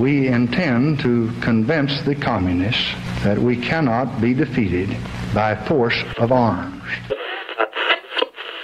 [0.00, 4.96] we intend to convince the communists that we cannot be defeated
[5.34, 6.82] by force of arms.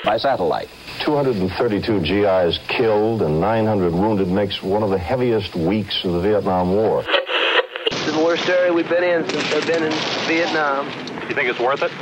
[0.03, 0.69] By satellite.
[1.01, 6.73] 232 GIs killed and 900 wounded makes one of the heaviest weeks of the Vietnam
[6.73, 7.05] War.
[7.07, 9.93] It's the worst area we've been in since I've been in
[10.27, 10.87] Vietnam.
[11.29, 11.93] You think it's worth it?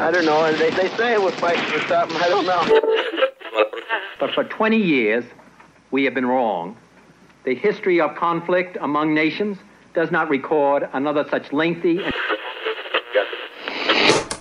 [0.00, 0.52] I don't know.
[0.56, 2.16] They, they say we're fighting for something.
[2.16, 3.66] I don't know.
[4.18, 5.24] But for 20 years,
[5.92, 6.76] we have been wrong.
[7.44, 9.56] The history of conflict among nations
[9.94, 12.12] does not record another such lengthy and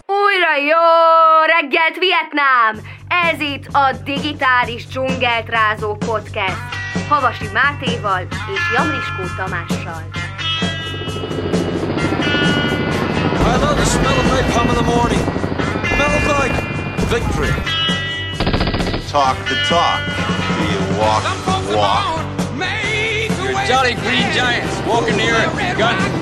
[0.06, 0.86] Újra jó
[1.46, 2.76] reggelt, Vietnám!
[3.32, 6.58] Ez itt a digitális dzsungelt rázó podcast.
[7.10, 8.22] Havasi Mátéval
[8.54, 10.04] és Jamriskó Tamással.
[13.42, 15.24] I love the smell of napalm in the morning.
[15.84, 16.56] Smells like
[17.10, 17.54] victory.
[19.12, 20.00] Talk the talk.
[20.58, 22.29] Do you walk the walk?
[23.70, 26.20] Jolly green giants walking the earth, guns.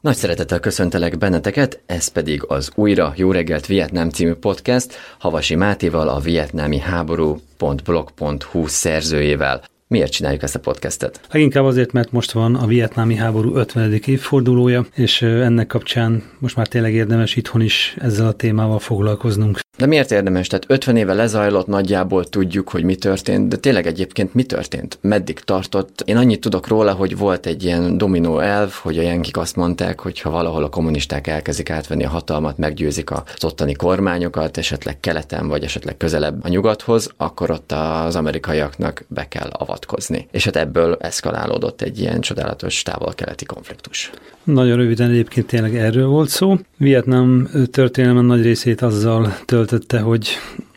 [0.00, 6.08] Nagy szeretettel köszöntelek benneteket, ez pedig az újra Jó reggelt Vietnám című podcast Havasi Mátéval,
[6.08, 9.62] a vietnámi háború.blog.hu szerzőjével.
[9.90, 11.20] Miért csináljuk ezt a podcastet?
[11.30, 13.92] Leginkább azért, mert most van a vietnámi háború 50.
[13.92, 19.58] évfordulója, és ennek kapcsán most már tényleg érdemes itthon is ezzel a témával foglalkoznunk.
[19.80, 20.46] De miért érdemes?
[20.46, 24.98] Tehát 50 éve lezajlott, nagyjából tudjuk, hogy mi történt, de tényleg egyébként mi történt?
[25.00, 26.02] Meddig tartott?
[26.04, 30.00] Én annyit tudok róla, hogy volt egy ilyen dominó elv, hogy a jenkik azt mondták,
[30.00, 35.48] hogy ha valahol a kommunisták elkezdik átvenni a hatalmat, meggyőzik az ottani kormányokat, esetleg keleten,
[35.48, 39.48] vagy esetleg közelebb a nyugathoz, akkor ott az amerikaiaknak be kell
[39.80, 40.26] avatkozni.
[40.30, 44.10] És hát ebből eszkalálódott egy ilyen csodálatos távol-keleti konfliktus.
[44.44, 46.58] Nagyon röviden egyébként tényleg erről volt szó.
[46.76, 50.28] Vietnám történelmen nagy részét azzal töltötte, hogy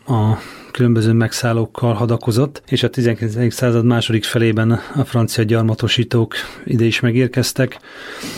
[0.06, 0.38] a
[0.74, 3.54] különböző megszállókkal hadakozott, és a 19.
[3.54, 7.78] század második felében a francia gyarmatosítók ide is megérkeztek.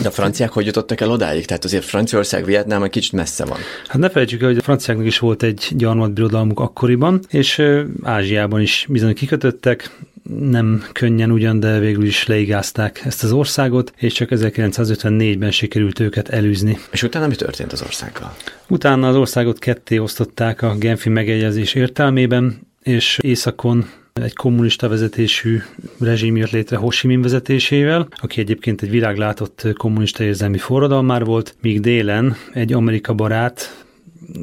[0.01, 1.45] De a franciák hogy jutottak el odáig?
[1.45, 3.57] Tehát azért Franciaország, Vietnám egy kicsit messze van.
[3.87, 7.61] Hát ne felejtsük el, hogy a franciáknak is volt egy gyarmatbirodalmuk akkoriban, és
[8.03, 9.91] Ázsiában is bizony kikötöttek,
[10.39, 16.29] nem könnyen ugyan, de végül is leigázták ezt az országot, és csak 1954-ben sikerült őket
[16.29, 16.77] elűzni.
[16.91, 18.35] És utána mi történt az országgal?
[18.67, 25.61] Utána az országot ketté osztották a Genfi megegyezés értelmében, és északon egy kommunista vezetésű
[25.99, 31.55] rezsim jött létre Ho Chi Minh vezetésével, aki egyébként egy világlátott kommunista érzelmi forradalmár volt,
[31.61, 33.85] míg délen egy Amerika barát,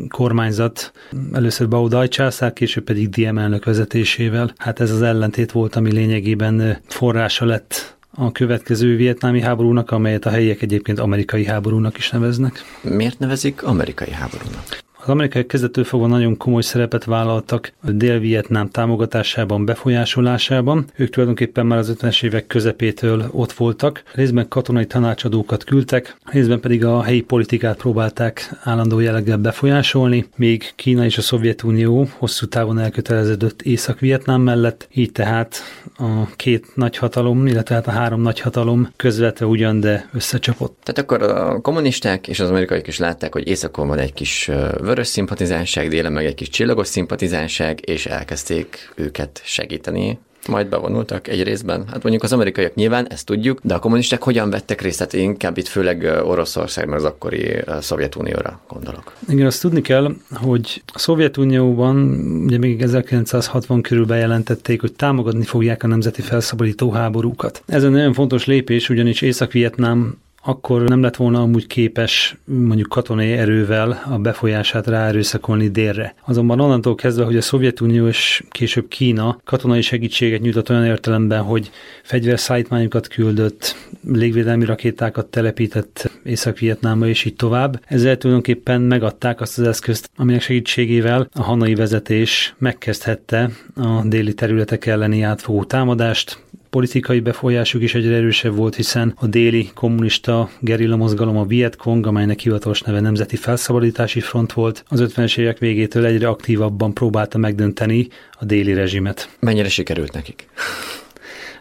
[0.08, 0.92] kormányzat,
[1.32, 4.52] először Baudai császár, később pedig Diem elnök vezetésével.
[4.56, 10.30] Hát ez az ellentét volt, ami lényegében forrása lett a következő vietnámi háborúnak, amelyet a
[10.30, 12.64] helyiek egyébként amerikai háborúnak is neveznek.
[12.82, 14.82] Miért nevezik amerikai háborúnak?
[15.04, 20.84] Az amerikai kezdetől fogva nagyon komoly szerepet vállaltak Dél-Vietnám támogatásában, befolyásolásában.
[20.96, 24.02] Ők tulajdonképpen már az 50-es évek közepétől ott voltak.
[24.12, 31.04] Részben katonai tanácsadókat küldtek, részben pedig a helyi politikát próbálták állandó jelleggel befolyásolni, míg Kína
[31.04, 35.56] és a Szovjetunió hosszú távon elköteleződött Észak-Vietnám mellett, így tehát
[35.98, 40.78] a két nagyhatalom, illetve hát a három nagyhatalom közvetve ugyan, de összecsapott.
[40.82, 44.50] Tehát akkor a kommunisták és az amerikaiak is látták, hogy északon van egy kis
[44.94, 50.18] vörös szimpatizánság, délen meg egy kis csillagos szimpatizánság, és elkezdték őket segíteni
[50.48, 51.84] majd bevonultak egy részben.
[51.86, 54.98] Hát mondjuk az amerikaiak nyilván, ezt tudjuk, de a kommunisták hogyan vettek részt?
[54.98, 59.12] Hát inkább itt főleg Oroszország, meg az akkori Szovjetunióra gondolok.
[59.28, 61.96] Igen, azt tudni kell, hogy a Szovjetunióban
[62.44, 67.62] ugye még 1960 körül bejelentették, hogy támogatni fogják a nemzeti felszabadító háborúkat.
[67.66, 73.32] Ez egy nagyon fontos lépés, ugyanis Észak-Vietnám akkor nem lett volna amúgy képes mondjuk katonai
[73.32, 76.14] erővel a befolyását ráerőszakolni délre.
[76.24, 81.70] Azonban onnantól kezdve, hogy a Szovjetunió és később Kína katonai segítséget nyújtott olyan értelemben, hogy
[82.02, 83.76] fegyverszállítmányokat küldött,
[84.12, 87.82] légvédelmi rakétákat telepített Észak-Vietnámba és így tovább.
[87.86, 94.86] Ezzel tulajdonképpen megadták azt az eszközt, aminek segítségével a hanai vezetés megkezdhette a déli területek
[94.86, 96.42] elleni átfogó támadást,
[96.74, 102.40] politikai befolyásuk is egyre erősebb volt, hiszen a déli kommunista gerilla mozgalom a Vietcong, amelynek
[102.40, 108.44] hivatalos neve Nemzeti Felszabadítási Front volt, az 50-es évek végétől egyre aktívabban próbálta megdönteni a
[108.44, 109.28] déli rezsimet.
[109.40, 110.48] Mennyire sikerült nekik?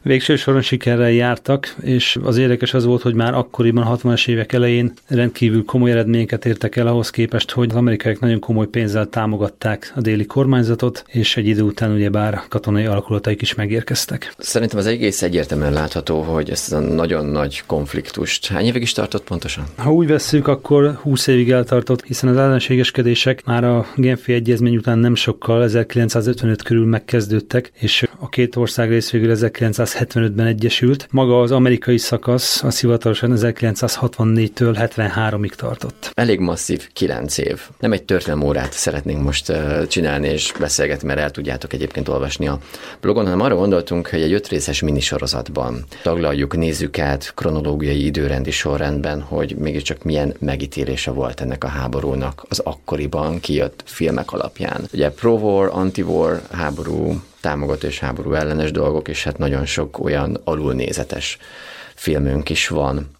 [0.05, 4.93] Végső soron sikerrel jártak, és az érdekes az volt, hogy már akkoriban, 60-as évek elején
[5.07, 10.01] rendkívül komoly eredményeket értek el ahhoz képest, hogy az amerikaiak nagyon komoly pénzzel támogatták a
[10.01, 14.33] déli kormányzatot, és egy idő után ugye bár katonai alakulataik is megérkeztek.
[14.37, 19.23] Szerintem az egész egyértelműen látható, hogy ezt a nagyon nagy konfliktust hány évig is tartott
[19.23, 19.63] pontosan?
[19.75, 24.97] Ha úgy vesszük, akkor 20 évig eltartott, hiszen az ellenségeskedések már a Genfi egyezmény után
[24.97, 29.31] nem sokkal 1955 körül megkezdődtek, és a két ország rész végül
[29.93, 31.07] 1975-ben egyesült.
[31.11, 36.11] Maga az amerikai szakasz az hivatalosan 1964-től 73-ig tartott.
[36.13, 37.61] Elég masszív 9 év.
[37.79, 39.51] Nem egy történelmórát szeretnénk most
[39.87, 42.59] csinálni és beszélgetni, mert el tudjátok egyébként olvasni a
[43.01, 49.55] blogon, hanem arra gondoltunk, hogy egy ötrészes minisorozatban taglaljuk, nézzük át kronológiai időrendi sorrendben, hogy
[49.55, 54.81] mégiscsak milyen megítélése volt ennek a háborúnak az akkoriban kijött filmek alapján.
[54.93, 61.37] Ugye pro-war, anti-war háború, támogató és háború ellenes dolgok, és hát nagyon sok olyan alulnézetes
[61.95, 63.11] filmünk is van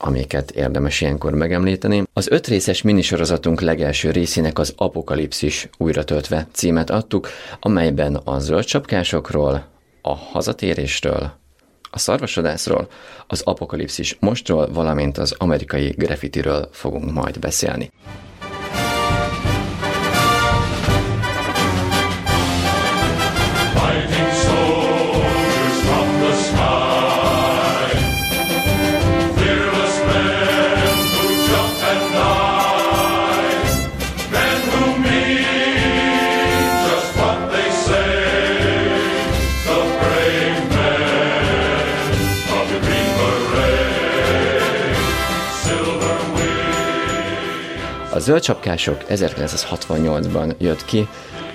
[0.00, 2.02] amiket érdemes ilyenkor megemlíteni.
[2.12, 7.28] Az öt részes minisorozatunk legelső részének az Apokalipszis újratöltve címet adtuk,
[7.60, 9.66] amelyben a zöldcsapkásokról,
[10.02, 11.32] a hazatérésről,
[11.90, 12.88] a szarvasodászról,
[13.26, 17.90] az apokalipszis mostról, valamint az amerikai graffitiről fogunk majd beszélni.
[48.28, 51.08] Zöldcsapkások 1968-ban jött ki,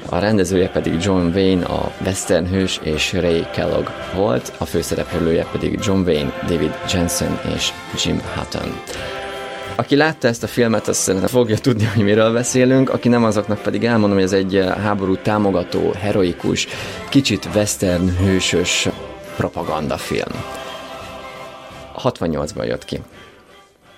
[0.10, 5.80] a rendezője pedig John Wayne, a western hős, és Ray Kellogg volt, a főszereplője pedig
[5.84, 7.72] John Wayne, David Jensen és
[8.04, 8.82] Jim Hutton.
[9.76, 13.62] Aki látta ezt a filmet, azt szerintem fogja tudni, hogy miről beszélünk, aki nem azoknak
[13.62, 16.68] pedig elmondom, hogy ez egy háború támogató, heroikus,
[17.10, 18.90] kicsit western hősös
[19.36, 20.44] propagandafilm.
[21.98, 23.02] 68-ban jött ki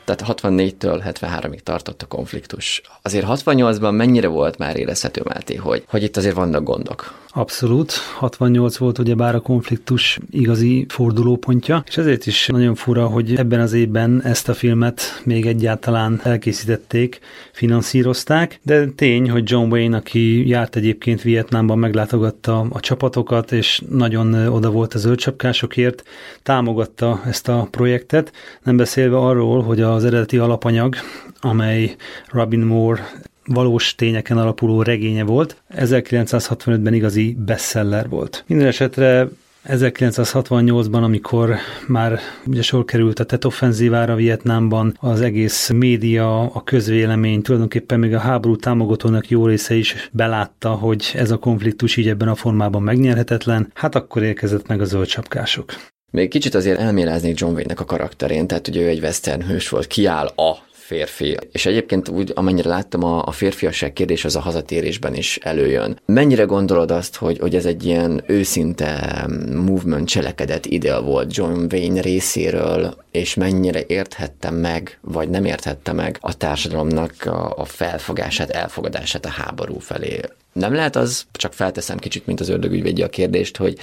[0.05, 2.81] tehát 64-től 73-ig tartott a konfliktus.
[3.01, 7.23] Azért 68-ban mennyire volt már érezhető, Máté, hogy, hogy itt azért vannak gondok?
[7.37, 7.91] Abszolút.
[7.91, 13.59] 68 volt ugye bár a konfliktus igazi fordulópontja, és ezért is nagyon fura, hogy ebben
[13.59, 17.19] az évben ezt a filmet még egyáltalán elkészítették,
[17.51, 24.33] finanszírozták, de tény, hogy John Wayne, aki járt egyébként Vietnámban, meglátogatta a csapatokat, és nagyon
[24.33, 26.03] oda volt a zöldcsapkásokért,
[26.43, 28.31] támogatta ezt a projektet,
[28.63, 30.95] nem beszélve arról, hogy az eredeti alapanyag,
[31.39, 31.95] amely
[32.31, 33.11] Robin Moore
[33.45, 35.61] valós tényeken alapuló regénye volt.
[35.75, 38.43] 1965-ben igazi bestseller volt.
[38.47, 39.27] Minden esetre
[39.67, 41.55] 1968-ban, amikor
[41.87, 48.13] már ugye sor került a TET offenzívára Vietnámban, az egész média, a közvélemény, tulajdonképpen még
[48.13, 52.81] a háború támogatónak jó része is belátta, hogy ez a konfliktus így ebben a formában
[52.81, 55.73] megnyerhetetlen, hát akkor érkezett meg a zöldcsapkások.
[56.15, 59.87] Még kicsit azért elméláznék John Wayne-nek a karakterén, tehát ugye ő egy western hős volt,
[59.87, 61.37] kiáll a férfi.
[61.51, 65.99] És egyébként úgy, amennyire láttam, a, a férfiasság kérdés az a hazatérésben is előjön.
[66.05, 72.01] Mennyire gondolod azt, hogy, hogy ez egy ilyen őszinte movement cselekedet ide volt John Wayne
[72.01, 79.25] részéről, és mennyire érthette meg, vagy nem érthette meg a társadalomnak a, a felfogását, elfogadását
[79.25, 80.19] a háború felé.
[80.59, 83.77] Nem lehet az, csak felteszem kicsit, mint az ördögügyvédje a kérdést, hogy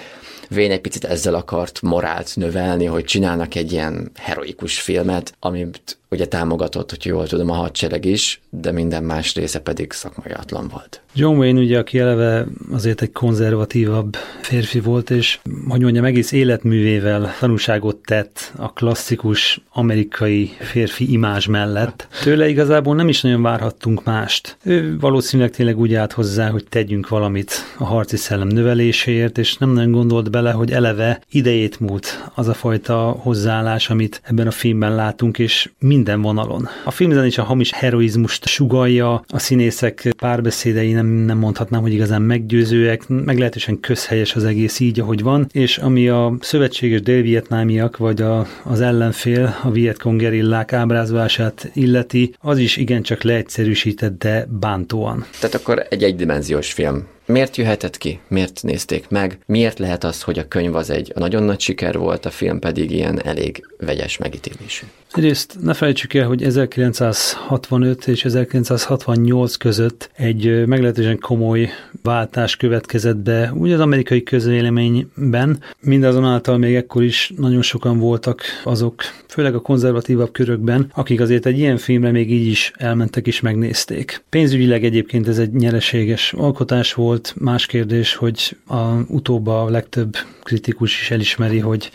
[0.48, 6.26] Vén egy picit ezzel akart morált növelni, hogy csinálnak egy ilyen heroikus filmet, amit ugye
[6.26, 11.02] támogatott, hogy jól tudom, a hadsereg is, de minden más része pedig szakmaiatlan volt.
[11.14, 15.38] John Wayne ugye, aki eleve azért egy konzervatívabb férfi volt, és
[15.68, 22.08] hogy mondjam, egész életművével tanúságot tett a klasszikus amerikai férfi imázs mellett.
[22.22, 24.56] Tőle igazából nem is nagyon várhattunk mást.
[24.64, 29.70] Ő valószínűleg tényleg úgy állt hozzá, hogy tegyünk valamit a harci szellem növeléséért, és nem
[29.70, 34.94] nagyon gondolt bele, hogy eleve idejét múlt az a fajta hozzáállás, amit ebben a filmben
[34.94, 35.70] látunk, és
[36.02, 36.68] minden vonalon.
[36.84, 42.22] A filmben is a hamis heroizmust sugalja, a színészek párbeszédei nem, nem mondhatnám, hogy igazán
[42.22, 48.46] meggyőzőek, meglehetősen közhelyes az egész így, ahogy van, és ami a szövetséges délvietnámiak, vagy a,
[48.64, 55.24] az ellenfél, a Vietkong gerillák ábrázolását illeti, az is igencsak leegyszerűsített, de bántóan.
[55.40, 58.20] Tehát akkor egy egydimenziós film Miért jöhetett ki?
[58.28, 59.38] Miért nézték meg?
[59.46, 62.90] Miért lehet az, hogy a könyv az egy nagyon nagy siker volt, a film pedig
[62.90, 64.86] ilyen elég vegyes megítélésű?
[65.12, 71.70] Egyrészt ne felejtsük el, hogy 1965 és 1968 között egy meglehetősen komoly
[72.02, 79.02] váltás következett be, úgy az amerikai közvéleményben, mindazonáltal még ekkor is nagyon sokan voltak azok,
[79.28, 84.24] főleg a konzervatívabb körökben, akik azért egy ilyen filmre még így is elmentek és megnézték.
[84.28, 91.00] Pénzügyileg egyébként ez egy nyereséges alkotás volt, más kérdés, hogy a utóbb a legtöbb kritikus
[91.00, 91.90] is elismeri, hogy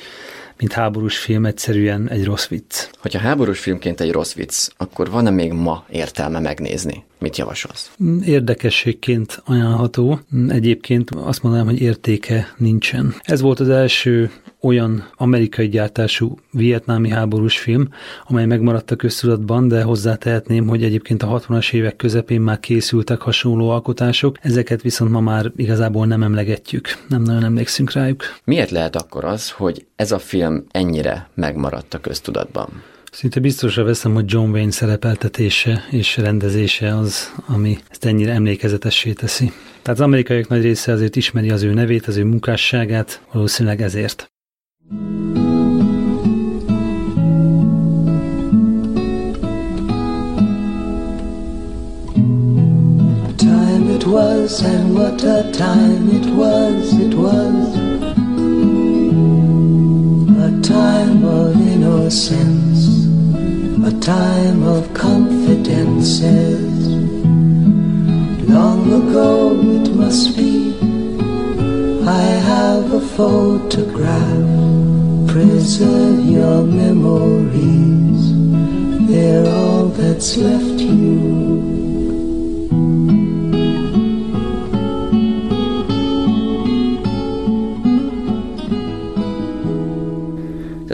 [0.57, 2.89] mint háborús film egyszerűen egy rossz vicc.
[2.99, 7.05] Hogyha háborús filmként egy rossz vicc, akkor van-e még ma értelme megnézni?
[7.19, 7.91] Mit javasolsz?
[8.25, 10.19] Érdekességként ajánlható.
[10.47, 13.13] Egyébként azt mondanám, hogy értéke nincsen.
[13.21, 14.31] Ez volt az első
[14.61, 17.87] olyan amerikai gyártású vietnámi háborús film,
[18.27, 23.69] amely megmaradt a köztudatban, de hozzátehetném, hogy egyébként a 60-as évek közepén már készültek hasonló
[23.69, 28.23] alkotások, ezeket viszont ma már igazából nem emlegetjük, nem nagyon emlékszünk rájuk.
[28.43, 32.83] Miért lehet akkor az, hogy ez a film ennyire megmaradt a köztudatban?
[33.17, 39.51] Szinte biztosra veszem, hogy John Wayne szerepeltetése és rendezése az, ami ezt ennyire emlékezetessé teszi.
[39.81, 44.31] Tehát az amerikaiak nagy része azért ismeri az ő nevét, az ő munkásságát, valószínűleg ezért.
[53.35, 57.75] Time it was, and what a time it was, it was
[60.37, 62.66] a time of innocence,
[63.87, 66.87] a time of confidences.
[68.49, 70.75] Long ago it must be,
[72.05, 74.47] I have a photograph.
[75.29, 78.21] Preserve your memories,
[79.07, 81.56] they're all that's left you.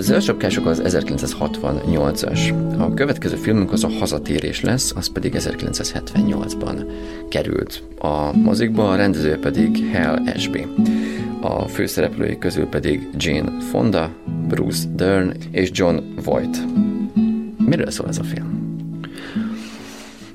[0.04, 2.54] Zöldsapkások az 1968-as.
[2.80, 6.86] A következő filmünk az a Hazatérés lesz, az pedig 1978-ban
[7.30, 7.84] került.
[8.00, 10.68] A mozikba a rendező pedig Hal Ashby.
[11.42, 14.12] A főszereplői közül pedig Jane Fonda,
[14.48, 16.58] Bruce Dern és John Voight.
[17.58, 18.53] Miről szól ez a film?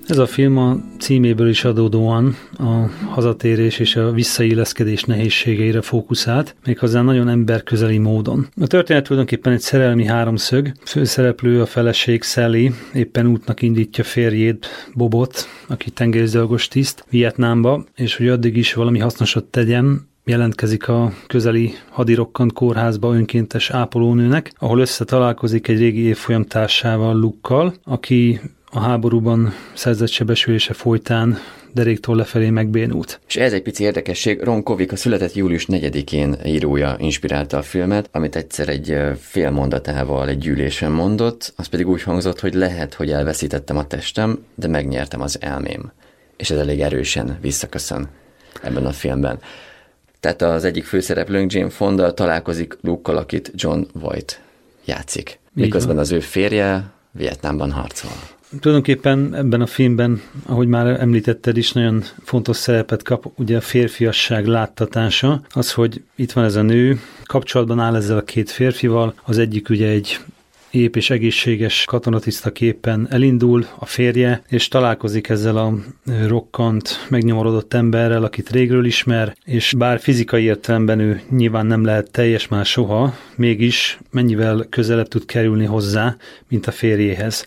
[0.09, 7.03] Ez a film a címéből is adódóan a hazatérés és a visszailleszkedés nehézségeire fókuszált, méghozzá
[7.03, 8.47] nagyon emberközeli módon.
[8.61, 10.73] A történet tulajdonképpen egy szerelmi háromszög.
[10.85, 18.29] Főszereplő a feleség Sally éppen útnak indítja férjét, Bobot, aki tengerészgyalogos tiszt, Vietnámba, és hogy
[18.29, 25.79] addig is valami hasznosat tegyen, jelentkezik a közeli hadirokkant kórházba önkéntes ápolónőnek, ahol összetalálkozik egy
[25.79, 31.39] régi évfolyam társával, Lukkal, aki a háborúban szerzett sebesülése folytán
[31.73, 33.21] deréktól lefelé megbénult.
[33.27, 38.09] És ez egy pici érdekesség, Ron Kovic a született július 4-én írója inspirálta a filmet,
[38.13, 43.11] amit egyszer egy fél mondatával egy gyűlésen mondott, az pedig úgy hangzott, hogy lehet, hogy
[43.11, 45.93] elveszítettem a testem, de megnyertem az elmém.
[46.37, 48.09] És ez elég erősen visszaköszön
[48.63, 49.39] ebben a filmben.
[50.21, 54.41] Tehát az egyik főszereplőnk, Jane Fonda, találkozik Luke-kal, akit John Voight
[54.85, 55.39] játszik.
[55.53, 58.11] Miközben az ő férje Vietnámban harcol.
[58.61, 64.47] Tulajdonképpen ebben a filmben, ahogy már említetted is, nagyon fontos szerepet kap ugye a férfiasság
[64.47, 65.43] láttatása.
[65.51, 69.69] Az, hogy itt van ez a nő, kapcsolatban áll ezzel a két férfival, az egyik
[69.69, 70.19] ugye egy
[70.71, 75.75] ép és egészséges katonatisztaképpen elindul a férje, és találkozik ezzel a
[76.27, 82.49] rokkant, megnyomorodott emberrel, akit régről ismer, és bár fizikai értelemben ő nyilván nem lehet teljes
[82.49, 86.17] már soha, mégis mennyivel közelebb tud kerülni hozzá,
[86.49, 87.47] mint a férjéhez.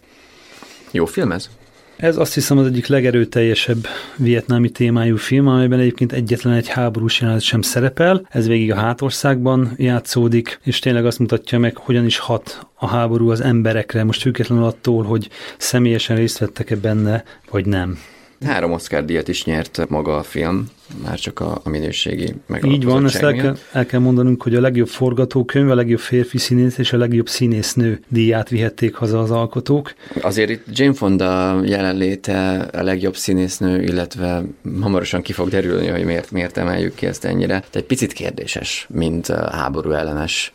[0.91, 1.49] Jó film ez?
[1.95, 7.41] Ez azt hiszem az egyik legerőteljesebb vietnámi témájú film, amelyben egyébként egyetlen egy háborús jelenet
[7.41, 8.27] sem szerepel.
[8.29, 13.29] Ez végig a hátországban játszódik, és tényleg azt mutatja meg, hogyan is hat a háború
[13.29, 17.97] az emberekre, most függetlenül attól, hogy személyesen részt vettek-e benne, vagy nem.
[18.45, 20.69] Három Oscar díjat is nyert maga a film,
[21.03, 22.33] már csak a, a minőségi
[22.63, 26.37] Így van, ezt el kell, el kell mondanunk, hogy a legjobb forgatókönyv, a legjobb férfi
[26.37, 29.93] színész és a legjobb színésznő díját vihették haza az alkotók.
[30.21, 34.43] Azért itt Jane Fonda jelenléte a legjobb színésznő, illetve
[34.81, 37.63] hamarosan ki fog derülni, hogy miért, miért emeljük ki ezt ennyire.
[37.71, 40.53] De egy picit kérdéses, mint háború ellenes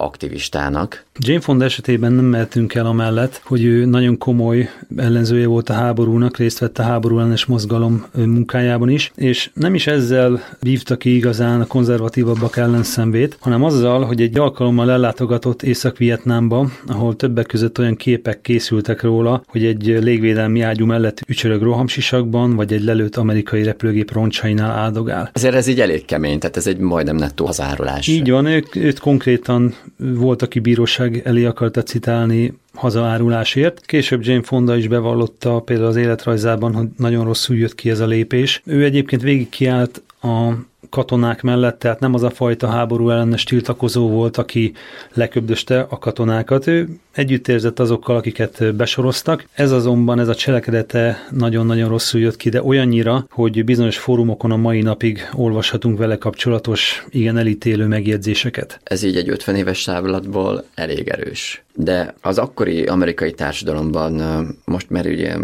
[0.00, 1.04] aktivistának.
[1.18, 6.36] Jane Fonda esetében nem mehetünk el amellett, hogy ő nagyon komoly ellenzője volt a háborúnak,
[6.36, 11.60] részt vett a háború ellenes mozgalom munkájában is, és nem is ezzel vívta ki igazán
[11.60, 18.40] a konzervatívabbak ellenszenvét, hanem azzal, hogy egy alkalommal ellátogatott Észak-Vietnámba, ahol többek között olyan képek
[18.40, 24.70] készültek róla, hogy egy légvédelmi ágyú mellett ücsörög rohamsisakban, vagy egy lelőtt amerikai repülőgép roncsainál
[24.70, 25.30] áldogál.
[25.32, 28.06] Ezért ez így elég kemény, tehát ez egy majdnem nettó hazárulás.
[28.06, 33.86] Így van, őt, őt konkrétan volt, aki bíróság elé akarta citálni hazaárulásért.
[33.86, 38.06] Később Jane Fonda is bevallotta például az életrajzában, hogy nagyon rosszul jött ki ez a
[38.06, 38.62] lépés.
[38.64, 40.52] Ő egyébként végig kiállt a
[40.90, 44.72] katonák mellett, tehát nem az a fajta háború ellenes tiltakozó volt, aki
[45.14, 46.66] leköbdöste a katonákat.
[46.66, 49.44] Ő együtt érzett azokkal, akiket besoroztak.
[49.52, 54.56] Ez azonban, ez a cselekedete nagyon-nagyon rosszul jött ki, de olyannyira, hogy bizonyos fórumokon a
[54.56, 58.80] mai napig olvashatunk vele kapcsolatos, igen elítélő megjegyzéseket.
[58.84, 61.64] Ez így egy 50 éves távlatból elég erős.
[61.74, 64.22] De az akkori amerikai társadalomban
[64.64, 65.36] most már ugye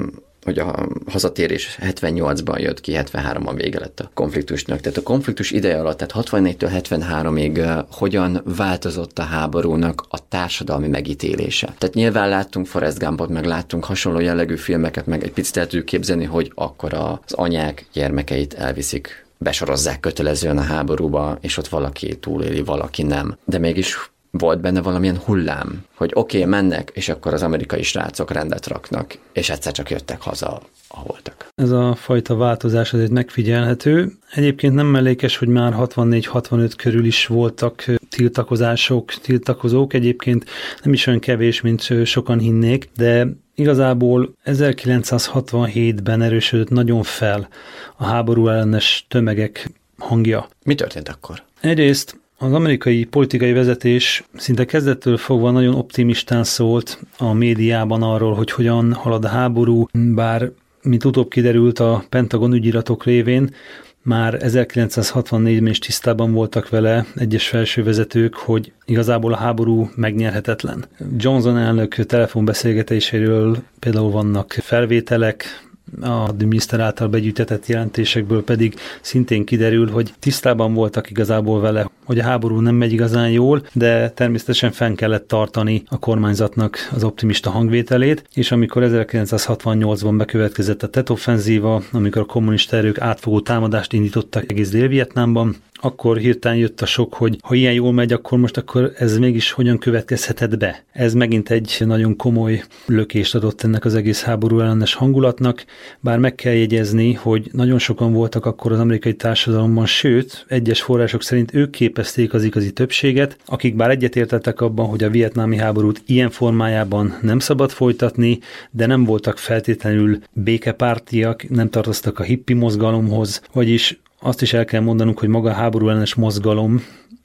[0.46, 4.80] hogy a hazatérés 78-ban jött ki, 73-ban vége lett a konfliktusnak.
[4.80, 11.74] Tehát a konfliktus ideje alatt, tehát 64-től 73-ig hogyan változott a háborúnak a társadalmi megítélése.
[11.78, 15.84] Tehát nyilván láttunk Forrest Gumpot, meg láttunk hasonló jellegű filmeket, meg egy picit el tudjuk
[15.84, 22.62] képzelni, hogy akkor az anyák gyermekeit elviszik besorozzák kötelezően a háborúba, és ott valaki túléli,
[22.62, 23.36] valaki nem.
[23.44, 28.32] De mégis volt benne valamilyen hullám, hogy oké, okay, mennek, és akkor az amerikai srácok
[28.32, 31.48] rendet raknak, és egyszer csak jöttek haza a voltak.
[31.54, 34.12] Ez a fajta változás azért megfigyelhető.
[34.34, 39.94] Egyébként nem mellékes, hogy már 64-65 körül is voltak tiltakozások, tiltakozók.
[39.94, 40.44] Egyébként
[40.82, 47.48] nem is olyan kevés, mint sokan hinnék, de igazából 1967-ben erősödött nagyon fel
[47.96, 50.48] a háború ellenes tömegek hangja.
[50.64, 51.42] Mi történt akkor?
[51.60, 58.50] Egyrészt az amerikai politikai vezetés szinte kezdettől fogva nagyon optimistán szólt a médiában arról, hogy
[58.50, 60.50] hogyan halad a háború, bár
[60.82, 63.54] mint utóbb kiderült a Pentagon ügyiratok révén,
[64.02, 70.84] már 1964-ben is tisztában voltak vele egyes felső vezetők, hogy igazából a háború megnyerhetetlen.
[71.16, 75.64] Johnson elnök telefonbeszélgetéséről például vannak felvételek,
[76.00, 82.22] a miniszter által begyűjtetett jelentésekből pedig szintén kiderül, hogy tisztában voltak igazából vele, hogy a
[82.22, 88.24] háború nem megy igazán jól, de természetesen fenn kellett tartani a kormányzatnak az optimista hangvételét,
[88.34, 94.70] és amikor 1968-ban bekövetkezett a TET offenzíva, amikor a kommunista erők átfogó támadást indítottak egész
[94.70, 99.18] Dél-Vietnámban, akkor hirtelen jött a sok, hogy ha ilyen jól megy, akkor most akkor ez
[99.18, 100.84] mégis hogyan következhetett be.
[100.92, 105.64] Ez megint egy nagyon komoly lökést adott ennek az egész háború ellenes hangulatnak,
[106.00, 111.22] bár meg kell jegyezni, hogy nagyon sokan voltak akkor az amerikai társadalomban, sőt, egyes források
[111.22, 116.30] szerint ők képezték az igazi többséget, akik bár egyetértettek abban, hogy a vietnámi háborút ilyen
[116.30, 118.38] formájában nem szabad folytatni,
[118.70, 124.80] de nem voltak feltétlenül békepártiak, nem tartoztak a hippi mozgalomhoz, vagyis azt is el kell
[124.80, 126.84] mondanunk, hogy maga a háború ellenes mozgalom,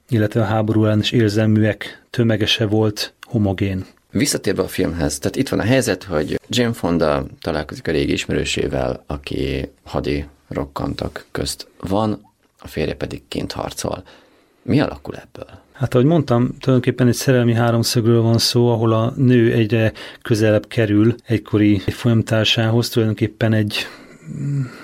[0.09, 3.85] illetve a háború ellenes érzelműek tömegese volt homogén.
[4.11, 9.03] Visszatérve a filmhez, tehát itt van a helyzet, hogy Jane Fonda találkozik a régi ismerősével,
[9.07, 12.29] aki hadi rokkantak közt van,
[12.61, 14.03] a férje pedig kint harcol.
[14.63, 15.59] Mi alakul ebből?
[15.71, 21.15] Hát ahogy mondtam, tulajdonképpen egy szerelmi háromszögről van szó, ahol a nő egyre közelebb kerül
[21.25, 23.87] egykori folyamtársához, tulajdonképpen egy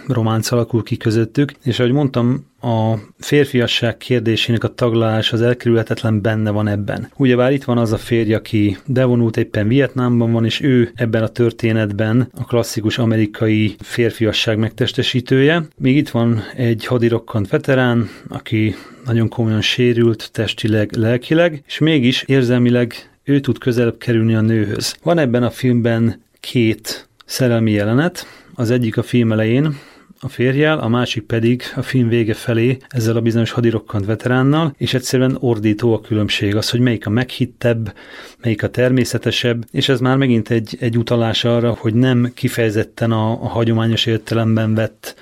[0.07, 6.51] románc alakul ki közöttük, és ahogy mondtam, a férfiasság kérdésének a taglalás az elkerülhetetlen benne
[6.51, 7.09] van ebben.
[7.15, 11.27] Ugyebár itt van az a férj, aki bevonult éppen Vietnámban van, és ő ebben a
[11.27, 15.67] történetben a klasszikus amerikai férfiasság megtestesítője.
[15.77, 22.93] Még itt van egy hadirokkant veterán, aki nagyon komolyan sérült testileg, lelkileg, és mégis érzelmileg
[23.23, 24.97] ő tud közelebb kerülni a nőhöz.
[25.03, 29.77] Van ebben a filmben két szerelmi jelenet, az egyik a film elején,
[30.19, 34.93] a férjel, a másik pedig a film vége felé ezzel a bizonyos hadirokkant veteránnal, és
[34.93, 37.93] egyszerűen ordító a különbség az, hogy melyik a meghittebb,
[38.41, 43.31] melyik a természetesebb, és ez már megint egy, egy utalás arra, hogy nem kifejezetten a,
[43.31, 45.15] a hagyományos értelemben vett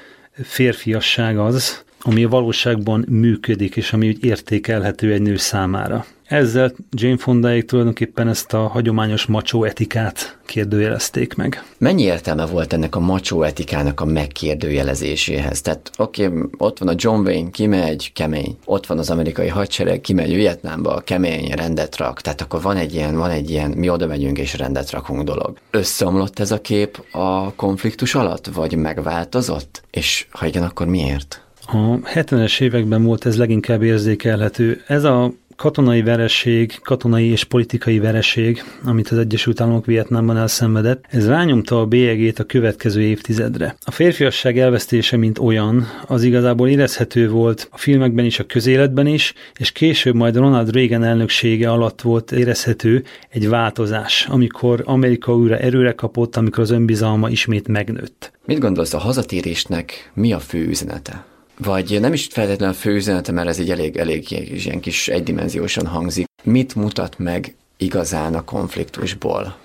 [0.43, 6.05] férfiasság az, ami a valóságban működik, és ami úgy értékelhető egy nő számára.
[6.25, 11.63] Ezzel Jane Fondaék tulajdonképpen ezt a hagyományos macsó etikát kérdőjelezték meg.
[11.77, 15.61] Mennyi értelme volt ennek a macsó etikának a megkérdőjelezéséhez?
[15.61, 18.57] Tehát oké, okay, ott van a John Wayne, kimegy, kemény.
[18.65, 22.21] Ott van az amerikai hadsereg, kimegy Vietnámba, kemény, rendet rak.
[22.21, 25.57] Tehát akkor van egy ilyen, van egy ilyen, mi oda megyünk és rendet rakunk dolog.
[25.71, 29.83] Összeomlott ez a kép a konfliktus alatt, vagy megváltozott?
[29.91, 31.45] És ha igen, akkor miért?
[31.67, 34.83] A 70-es években volt ez leginkább érzékelhető.
[34.87, 41.27] Ez a katonai vereség, katonai és politikai vereség, amit az Egyesült Államok Vietnámban elszenvedett, ez
[41.27, 43.75] rányomta a bélyegét a következő évtizedre.
[43.85, 49.33] A férfiasság elvesztése, mint olyan, az igazából érezhető volt a filmekben is, a közéletben is,
[49.59, 55.91] és később majd Ronald Reagan elnöksége alatt volt érezhető egy változás, amikor Amerika újra erőre
[55.91, 58.31] kapott, amikor az önbizalma ismét megnőtt.
[58.45, 61.25] Mit gondolsz a hazatérésnek mi a fő üzenete?
[61.57, 65.87] Vagy nem is feltétlenül a fő üzenete, mert ez egy elég, elég ilyen kis egydimenziósan
[65.87, 66.25] hangzik.
[66.43, 69.57] Mit mutat meg igazán a konfliktusból?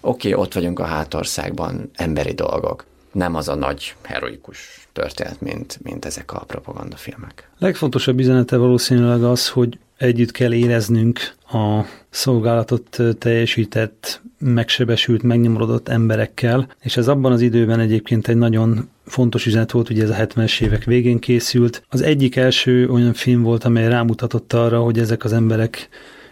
[0.00, 2.84] Oké, okay, ott vagyunk a hátországban, emberi dolgok.
[3.12, 7.50] Nem az a nagy, heroikus történet, mint, mint ezek a propagandafilmek.
[7.58, 11.18] Legfontosabb üzenete valószínűleg az, hogy együtt kell éreznünk
[11.52, 19.46] a szolgálatot teljesített, megsebesült, megnyomorodott emberekkel, és ez abban az időben egyébként egy nagyon fontos
[19.46, 21.82] üzenet volt, ugye ez a 70-es évek végén készült.
[21.88, 25.88] Az egyik első olyan film volt, amely rámutatott arra, hogy ezek az emberek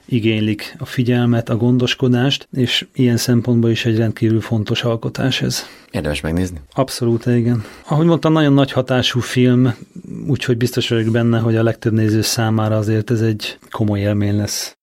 [0.09, 5.67] igénylik a figyelmet, a gondoskodást, és ilyen szempontból is egy rendkívül fontos alkotás ez.
[5.91, 6.61] Érdemes megnézni?
[6.73, 7.65] Abszolút, igen.
[7.89, 9.75] Ahogy mondtam, nagyon nagy hatású film,
[10.27, 14.78] úgyhogy biztos vagyok benne, hogy a legtöbb néző számára azért ez egy komoly élmény lesz.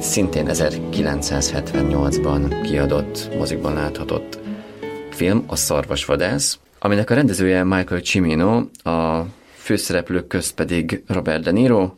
[0.00, 4.38] Szintén 1978-ban kiadott, mozikban láthatott
[5.10, 11.92] film, a Szarvasvadász, aminek a rendezője Michael Cimino, a főszereplők közt pedig Robert De Niro,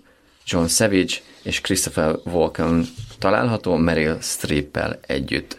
[0.46, 2.84] John Savage és Christopher Walken
[3.18, 5.56] található Meryl Streep-el együtt.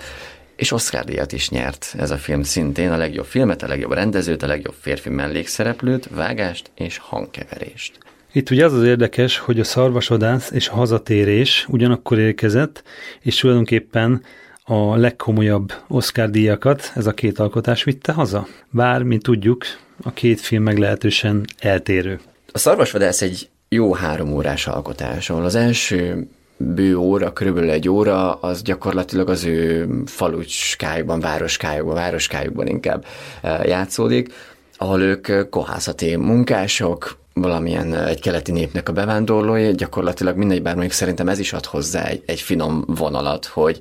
[0.55, 4.43] És Oscar díjat is nyert ez a film szintén, a legjobb filmet, a legjobb rendezőt,
[4.43, 7.97] a legjobb férfi mellékszereplőt, vágást és hangkeverést.
[8.35, 12.83] Itt ugye az az érdekes, hogy a szarvasodász és a hazatérés ugyanakkor érkezett,
[13.21, 14.23] és tulajdonképpen
[14.63, 18.47] a legkomolyabb Oscar díjakat ez a két alkotás vitte haza.
[18.69, 19.65] Bár, mint tudjuk,
[20.03, 22.19] a két film meglehetősen eltérő.
[22.51, 28.33] A szarvasvadász egy jó három órás alkotás, ahol az első bő óra, körülbelül egy óra,
[28.33, 33.05] az gyakorlatilag az ő falucskájukban, városkájukban, városkájukban inkább
[33.41, 34.33] eh, játszódik,
[34.77, 40.95] ahol ők eh, kohászati munkások, valamilyen egy keleti népnek a bevándorlói, gyakorlatilag mindegy, bár mondjuk
[40.95, 43.79] szerintem ez is ad hozzá egy, egy finom vonalat, hogy,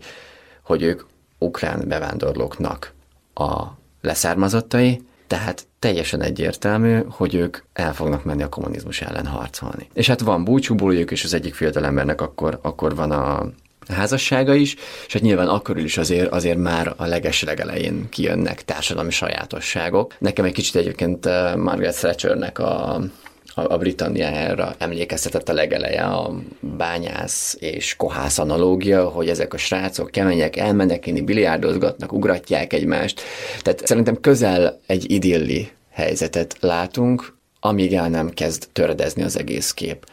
[0.62, 1.02] hogy ők
[1.38, 2.92] ukrán bevándorlóknak
[3.34, 3.62] a
[4.00, 9.88] leszármazottai, tehát teljesen egyértelmű, hogy ők el fognak menni a kommunizmus ellen harcolni.
[9.92, 13.46] És hát van búcsúbóliuk, és az egyik fiatalembernek akkor, akkor van a
[13.88, 19.10] házassága is, és hát nyilván akkor is azért, azért már a leges legelején kijönnek társadalmi
[19.10, 20.14] sajátosságok.
[20.18, 21.24] Nekem egy kicsit egyébként
[21.56, 23.00] Margaret Thatchernek a
[23.54, 30.56] a, Britanniára emlékeztetett a legeleje a bányász és kohász analógia, hogy ezek a srácok kemények,
[30.56, 33.20] elmennek inni, biliárdozgatnak, ugratják egymást.
[33.60, 40.06] Tehát szerintem közel egy idilli helyzetet látunk, amíg el nem kezd töredezni az egész kép.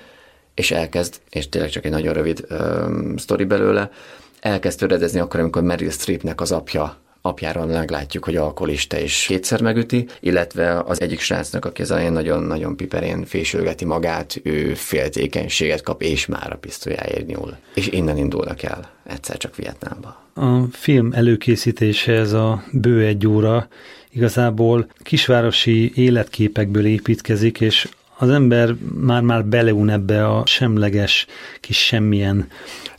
[0.53, 3.91] És elkezd, és tényleg csak egy nagyon rövid um, sztori belőle,
[4.39, 10.07] elkezd töredezni akkor, amikor Meryl Streepnek az apja apjáról meglátjuk, hogy alkoholista is kétszer megüti,
[10.19, 16.25] illetve az egyik srácnak, aki az elején nagyon-nagyon piperén fésülgeti magát, ő féltékenységet kap, és
[16.25, 17.57] már a pisztolyáért nyúl.
[17.73, 20.23] És innen indulnak el egyszer csak Vietnámba.
[20.33, 23.67] A film előkészítése, ez a bő egy óra,
[24.11, 31.25] igazából kisvárosi életképekből építkezik, és az ember már-már beleun ebbe a semleges
[31.59, 32.47] kis semmilyen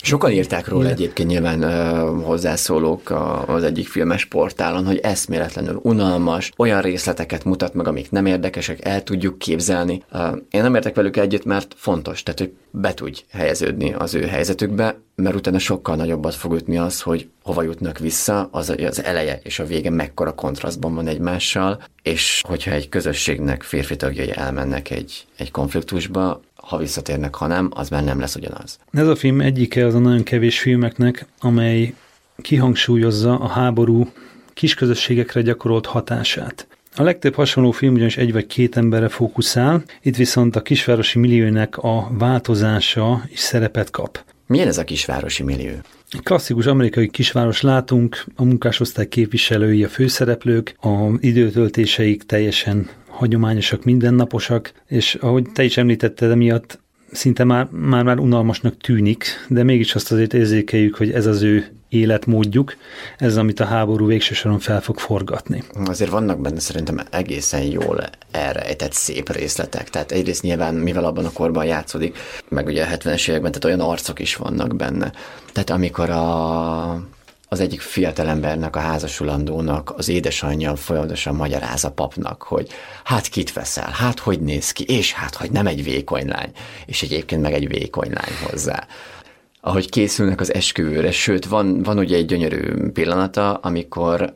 [0.02, 0.94] Sokan írták róla Igen.
[0.94, 7.74] egyébként nyilván uh, hozzászólók a, az egyik filmes portálon, hogy eszméletlenül unalmas, olyan részleteket mutat
[7.74, 10.02] meg, amik nem érdekesek, el tudjuk képzelni.
[10.12, 14.26] Uh, én nem értek velük együtt, mert fontos, tehát hogy be tudj helyeződni az ő
[14.26, 19.40] helyzetükbe, mert utána sokkal nagyobbat fog ütni az, hogy hova jutnak vissza, az, az eleje
[19.42, 25.26] és a vége mekkora kontrasztban van egymással, és hogyha egy közösségnek férfi tagjai elmennek egy,
[25.36, 28.78] egy konfliktusba, ha visszatérnek, ha nem, az már nem lesz ugyanaz.
[28.92, 31.94] Ez a film egyike az a nagyon kevés filmeknek, amely
[32.36, 34.12] kihangsúlyozza a háború
[34.54, 36.66] kisközösségekre gyakorolt hatását.
[36.96, 41.76] A legtöbb hasonló film ugyanis egy vagy két emberre fókuszál, itt viszont a kisvárosi milliónek
[41.76, 44.24] a változása is szerepet kap.
[44.46, 45.74] Milyen ez a kisvárosi millió?
[46.22, 50.88] Klasszikus amerikai kisváros látunk, a munkásosztály képviselői, a főszereplők, a
[51.20, 56.78] időtöltéseik teljesen hagyományosak, mindennaposak, és ahogy te is említetted, emiatt
[57.12, 61.66] szinte már, már, már unalmasnak tűnik, de mégis azt azért érzékeljük, hogy ez az ő
[61.88, 62.76] életmódjuk,
[63.18, 65.62] ez amit a háború végső soron fel fog forgatni.
[65.84, 69.90] Azért vannak benne szerintem egészen jól elrejtett szép részletek.
[69.90, 73.90] Tehát egyrészt nyilván, mivel abban a korban játszódik, meg ugye a 70-es években, tehát olyan
[73.90, 75.12] arcok is vannak benne.
[75.52, 77.02] Tehát amikor a
[77.52, 82.68] az egyik fiatalembernek, a házasulandónak az édesanyja folyamatosan magyaráz a papnak, hogy
[83.04, 86.52] hát kit veszel, hát hogy néz ki, és hát hogy nem egy vékony lány,
[86.86, 88.86] és egyébként meg egy vékony lány hozzá.
[89.60, 94.34] Ahogy készülnek az esküvőre, sőt, van, van ugye egy gyönyörű pillanata, amikor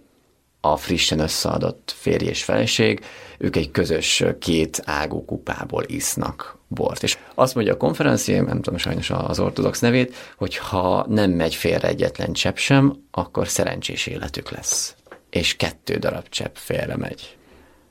[0.61, 3.05] a frissen összeadott férj és feleség,
[3.39, 7.03] ők egy közös két ágú kupából isznak bort.
[7.03, 11.55] És azt mondja a konferencié, nem tudom sajnos az ortodox nevét, hogy ha nem megy
[11.55, 14.95] félre egyetlen csepp sem, akkor szerencsés életük lesz.
[15.31, 17.37] És kettő darab csepp félre megy.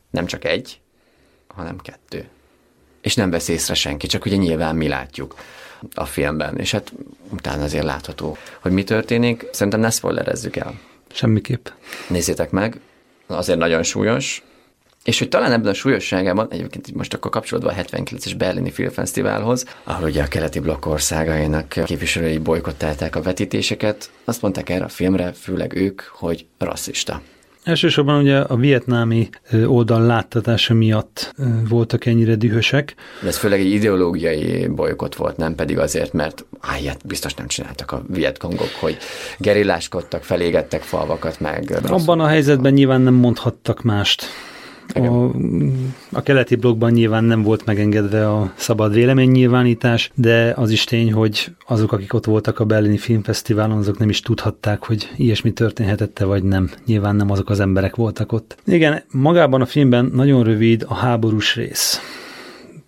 [0.09, 0.79] Nem csak egy,
[1.47, 2.27] hanem kettő.
[3.01, 5.35] És nem vesz észre senki, csak ugye nyilván mi látjuk
[5.93, 6.93] a filmben, és hát
[7.29, 9.45] utána azért látható, hogy mi történik.
[9.51, 10.79] Szerintem ne spoilerezzük el.
[11.11, 11.67] Semmiképp.
[12.09, 12.79] Nézzétek meg,
[13.27, 14.43] azért nagyon súlyos,
[15.03, 20.09] és hogy talán ebben a súlyosságában, egyébként most akkor kapcsolódva a 79-es Berlini Filmfesztiválhoz, ahol
[20.09, 25.75] ugye a keleti blokk országainak képviselői bolykottálták a vetítéseket, azt mondták erre a filmre, főleg
[25.75, 27.21] ők, hogy rasszista.
[27.63, 29.29] Elsősorban ugye a vietnámi
[29.65, 31.33] oldal láttatása miatt
[31.69, 32.95] voltak ennyire dühösek.
[33.21, 37.91] De ez főleg egy ideológiai bolykot volt, nem pedig azért, mert áját biztos nem csináltak
[37.91, 38.97] a vietkongok, hogy
[39.37, 41.79] gerilláskodtak, felégettek falvakat meg.
[41.87, 44.25] Abban a helyzetben nyilván nem mondhattak mást.
[44.93, 45.29] A,
[46.11, 51.55] a keleti blokkban nyilván nem volt megengedve a szabad véleménynyilvánítás, de az is tény, hogy
[51.67, 56.43] azok, akik ott voltak a Berlini Filmfesztiválon, azok nem is tudhatták, hogy ilyesmi történhetette, vagy
[56.43, 56.69] nem.
[56.85, 58.57] Nyilván nem azok az emberek voltak ott.
[58.65, 62.01] Igen, magában a filmben nagyon rövid a háborús rész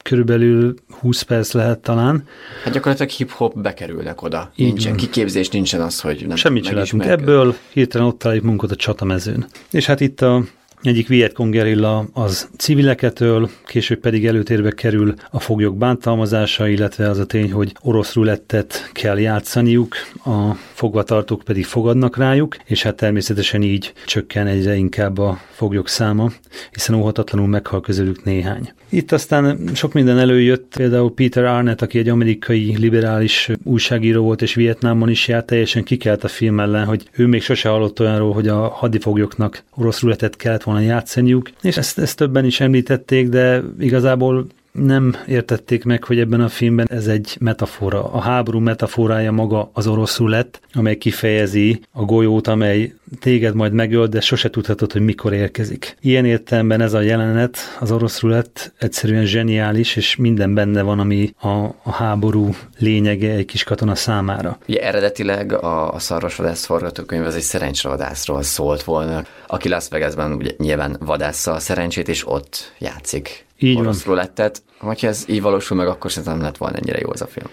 [0.09, 2.27] körülbelül 20 perc lehet talán.
[2.63, 4.51] Hát gyakorlatilag hip-hop bekerülnek oda.
[4.55, 4.99] Így nincsen van.
[4.99, 9.45] kiképzés, nincsen az, hogy nem Semmit csináltunk ebből, hirtelen ott találjuk munkat a csatamezőn.
[9.71, 10.43] És hát itt a
[10.87, 17.17] egyik Vietkong gerilla az civileket öl, később pedig előtérbe kerül a foglyok bántalmazása, illetve az
[17.17, 19.95] a tény, hogy orosz rulettet kell játszaniuk,
[20.25, 26.31] a fogvatartók pedig fogadnak rájuk, és hát természetesen így csökken egyre inkább a foglyok száma,
[26.71, 28.73] hiszen óhatatlanul meghal közülük néhány.
[28.89, 34.53] Itt aztán sok minden előjött, például Peter Arnett, aki egy amerikai liberális újságíró volt, és
[34.53, 38.47] Vietnámban is járt, teljesen kikelt a film ellen, hogy ő még sose hallott olyanról, hogy
[38.47, 44.47] a hadifoglyoknak orosz ruletet kellett volna játszaniuk, és ezt, ezt többen is említették, de igazából
[44.75, 48.13] nem értették meg, hogy ebben a filmben ez egy metafora.
[48.13, 54.07] A háború metaforája maga az oroszul lett, amely kifejezi a golyót, amely téged majd megöl,
[54.07, 55.97] de sose tudhatod, hogy mikor érkezik.
[56.01, 61.33] Ilyen értelemben ez a jelenet, az orosz lett egyszerűen zseniális, és minden benne van, ami
[61.39, 61.47] a,
[61.83, 64.57] a háború lényege egy kis katona számára.
[64.67, 70.51] Ugye eredetileg a, a szarvasvadász forgatókönyv az egy szerencsavadászról szólt volna, aki Las Vegasban ugye
[70.57, 74.13] nyilván vadásza a szerencsét, és ott játszik így orosz van.
[74.13, 74.63] rulettet.
[74.79, 77.47] Hogyha ez így valósul meg, akkor szerintem nem lett volna ennyire jó az a film.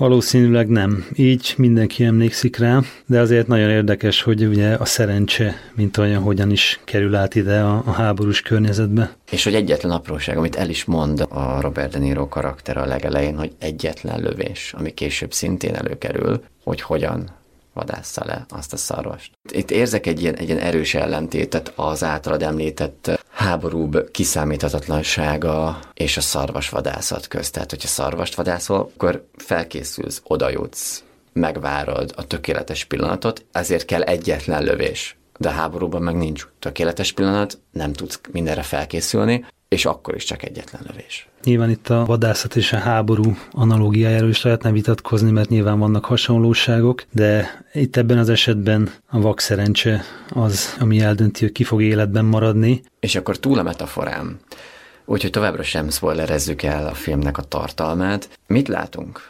[0.00, 1.06] Valószínűleg nem.
[1.14, 6.50] Így mindenki emlékszik rá, de azért nagyon érdekes, hogy ugye a szerencse, mint olyan, hogyan
[6.50, 9.16] is kerül át ide a, a háborús környezetbe.
[9.30, 13.36] És hogy egyetlen apróság, amit el is mond a Robert De Niro karakter a legelején,
[13.36, 17.39] hogy egyetlen lövés, ami később szintén előkerül, hogy hogyan
[17.72, 19.30] vadásza le azt a szarvast.
[19.52, 26.20] Itt érzek egy ilyen, egy ilyen erős ellentétet az általad említett háborúbb kiszámíthatatlansága és a
[26.20, 27.52] szarvasvadászat közt.
[27.52, 31.02] Tehát, hogyha szarvast vadászol, akkor felkészülsz, odajutsz,
[31.32, 35.16] megvárod a tökéletes pillanatot, ezért kell egyetlen lövés.
[35.38, 40.42] De a háborúban meg nincs tökéletes pillanat, nem tudsz mindenre felkészülni, és akkor is csak
[40.42, 41.28] egyetlen lövés.
[41.44, 47.04] Nyilván itt a vadászat és a háború analógiájáról is lehetne vitatkozni, mert nyilván vannak hasonlóságok,
[47.12, 52.24] de itt ebben az esetben a vak szerencse az, ami eldönti, hogy ki fog életben
[52.24, 52.82] maradni.
[53.00, 54.40] És akkor túl a metaforám,
[55.04, 58.28] úgyhogy továbbra sem spoilerezzük el a filmnek a tartalmát.
[58.46, 59.20] Mit látunk?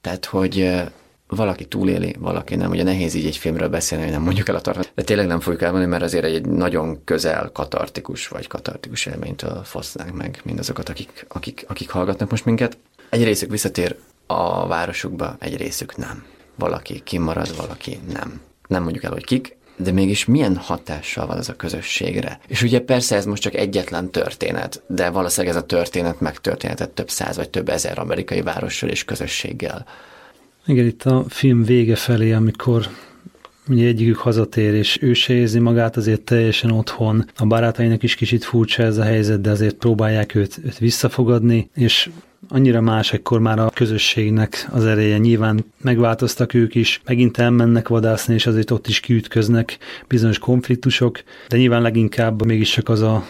[0.00, 0.82] Tehát, hogy
[1.28, 2.70] valaki túléli, valaki nem.
[2.70, 4.92] Ugye nehéz így egy filmről beszélni, hogy nem mondjuk el a tartalmat.
[4.94, 10.14] De tényleg nem fogjuk elmondani, mert azért egy nagyon közel katartikus vagy katartikus élménytől fosztnánk
[10.14, 12.78] meg mindazokat, akik, akik, akik hallgatnak most minket.
[13.08, 16.24] Egy részük visszatér a városukba, egy részük nem.
[16.54, 18.40] Valaki kimarad, valaki nem.
[18.68, 22.40] Nem mondjuk el, hogy kik, de mégis milyen hatással van ez a közösségre.
[22.46, 27.10] És ugye persze ez most csak egyetlen történet, de valószínűleg ez a történet megtörténhetett több
[27.10, 29.86] száz vagy több ezer amerikai várossal és közösséggel.
[30.68, 32.88] Igen, itt a film vége felé, amikor
[33.68, 37.24] ugye egyikük hazatér, és ő se érzi magát azért teljesen otthon.
[37.36, 42.10] A barátainak is kicsit furcsa ez a helyzet, de azért próbálják őt, őt visszafogadni, és
[42.48, 45.18] annyira más ekkor már a közösségnek az ereje.
[45.18, 49.78] Nyilván megváltoztak ők is, megint elmennek vadászni, és azért ott is kiütköznek
[50.08, 53.26] bizonyos konfliktusok, de nyilván leginkább mégiscsak az a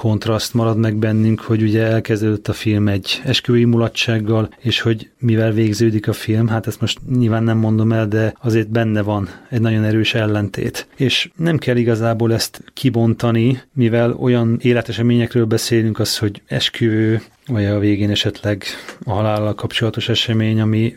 [0.00, 5.52] kontraszt marad meg bennünk, hogy ugye elkezdődött a film egy esküvői mulatsággal, és hogy mivel
[5.52, 9.60] végződik a film, hát ezt most nyilván nem mondom el, de azért benne van egy
[9.60, 10.86] nagyon erős ellentét.
[10.96, 17.78] És nem kell igazából ezt kibontani, mivel olyan életeseményekről beszélünk, az, hogy esküvő, vagy a
[17.78, 18.64] végén esetleg
[19.04, 20.94] a halállal kapcsolatos esemény, ami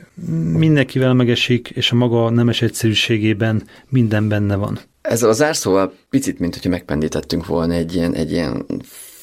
[0.57, 4.79] mindenkivel megesik, és a maga nemes egyszerűségében minden benne van.
[5.03, 8.65] Ezzel a zárszóval picit, mint hogyha megpendítettünk volna egy ilyen, egy ilyen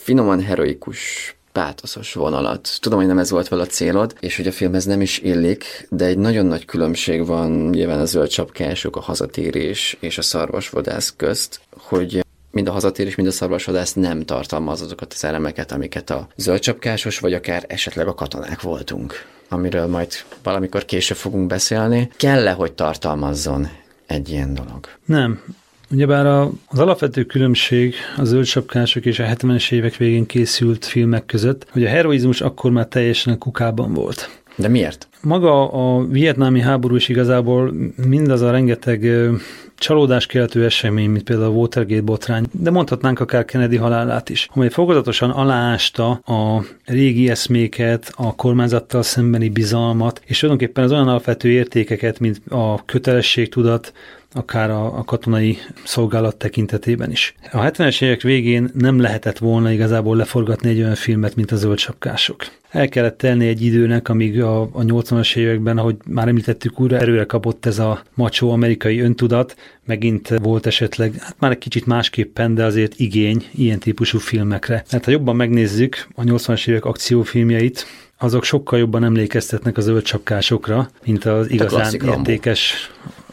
[0.03, 2.79] finoman heroikus pátoszos vonalat.
[2.81, 5.87] Tudom, hogy nem ez volt vele a célod, és hogy a filmhez nem is illik,
[5.91, 11.15] de egy nagyon nagy különbség van nyilván a zöld csapkások, a hazatérés és a szarvasvadász
[11.17, 16.29] közt, hogy mind a hazatérés, mind a szarvasvadász nem tartalmaz azokat az elemeket, amiket a
[16.37, 19.15] zöldcsapkásos, vagy akár esetleg a katonák voltunk
[19.53, 20.13] amiről majd
[20.43, 23.69] valamikor később fogunk beszélni, kell-e, hogy tartalmazzon
[24.07, 24.89] egy ilyen dolog?
[25.05, 25.43] Nem.
[25.93, 31.67] Ugyebár a, az alapvető különbség a zöldsapkások és a 70-es évek végén készült filmek között,
[31.71, 34.41] hogy a heroizmus akkor már teljesen a kukában volt.
[34.57, 35.09] De miért?
[35.23, 37.75] Maga a vietnámi háború is igazából
[38.07, 39.31] mindaz a rengeteg
[39.75, 45.31] csalódáskeltő esemény, mint például a Watergate botrány, de mondhatnánk akár Kennedy halálát is, amely fokozatosan
[45.31, 52.41] aláásta a régi eszméket, a kormányzattal szembeni bizalmat, és tulajdonképpen az olyan alapvető értékeket, mint
[52.49, 53.93] a kötelességtudat,
[54.33, 57.35] akár a, a katonai szolgálat tekintetében is.
[57.53, 62.47] A 70-es évek végén nem lehetett volna igazából leforgatni egy olyan filmet, mint a zöldsapkások.
[62.71, 67.25] El kellett telni egy időnek, amíg a, a 80-as években, ahogy már említettük, újra erőre
[67.25, 72.65] kapott ez a macsó amerikai öntudat, megint volt esetleg, hát már egy kicsit másképpen, de
[72.65, 74.85] azért igény ilyen típusú filmekre.
[74.91, 77.87] Hát ha jobban megnézzük a 80-as évek akciófilmjeit,
[78.19, 82.91] azok sokkal jobban emlékeztetnek az zöldcsapkásokra, mint az igazán értékes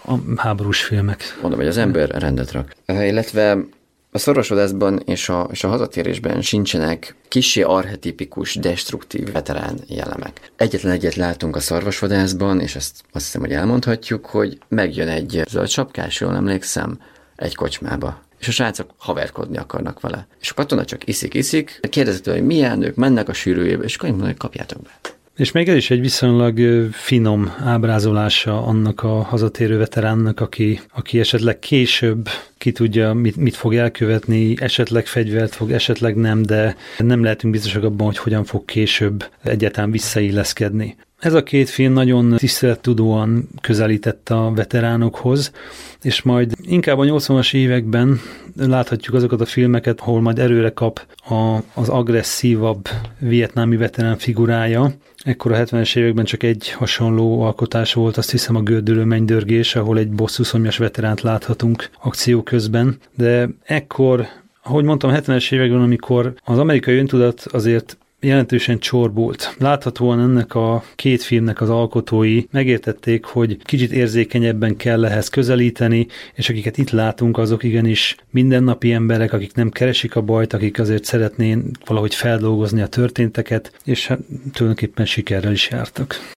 [0.07, 1.37] a háborús filmek.
[1.41, 2.75] Mondom, hogy az ember rendet rak.
[2.85, 3.57] Illetve
[4.11, 10.51] a szorosodásban és a, és a hazatérésben sincsenek kisé arhetipikus, destruktív veterán jellemek.
[10.55, 15.69] Egyetlen egyet látunk a szarvasvadászban, és ezt azt hiszem, hogy elmondhatjuk, hogy megjön egy zöld
[15.69, 16.99] sapkás, jól emlékszem,
[17.35, 18.21] egy kocsmába.
[18.39, 20.27] És a srácok haverkodni akarnak vele.
[20.41, 24.29] És a katona csak iszik-iszik, kérdezik hogy milyen, ők mennek a sűrűjébe, és akkor mondják,
[24.29, 25.16] hogy kapjátok be.
[25.37, 26.59] És még ez is egy viszonylag
[26.91, 33.75] finom ábrázolása annak a hazatérő veteránnak, aki, aki esetleg később ki tudja, mit, mit fog
[33.75, 39.29] elkövetni, esetleg fegyvert fog, esetleg nem, de nem lehetünk biztosak abban, hogy hogyan fog később
[39.43, 40.95] egyáltalán visszailleszkedni.
[41.19, 45.51] Ez a két film nagyon tisztelettudóan közelített a veteránokhoz,
[46.01, 48.19] és majd inkább a 80-as években
[48.55, 54.93] láthatjuk azokat a filmeket, ahol majd erőre kap a, az agresszívabb vietnámi veterán figurája.
[55.27, 59.97] Ekkor a 70-es években csak egy hasonló alkotás volt, azt hiszem a gördülő mennydörgés, ahol
[59.97, 64.27] egy bosszúszomjas veteránt láthatunk akció közben, de ekkor
[64.63, 69.55] ahogy mondtam, 70-es években, amikor az amerikai öntudat azért jelentősen csorbult.
[69.59, 76.49] Láthatóan ennek a két filmnek az alkotói megértették, hogy kicsit érzékenyebben kell ehhez közelíteni, és
[76.49, 81.65] akiket itt látunk, azok igenis mindennapi emberek, akik nem keresik a bajt, akik azért szeretnének
[81.85, 84.19] valahogy feldolgozni a történteket, és hát
[84.53, 86.35] tulajdonképpen sikerrel is jártak.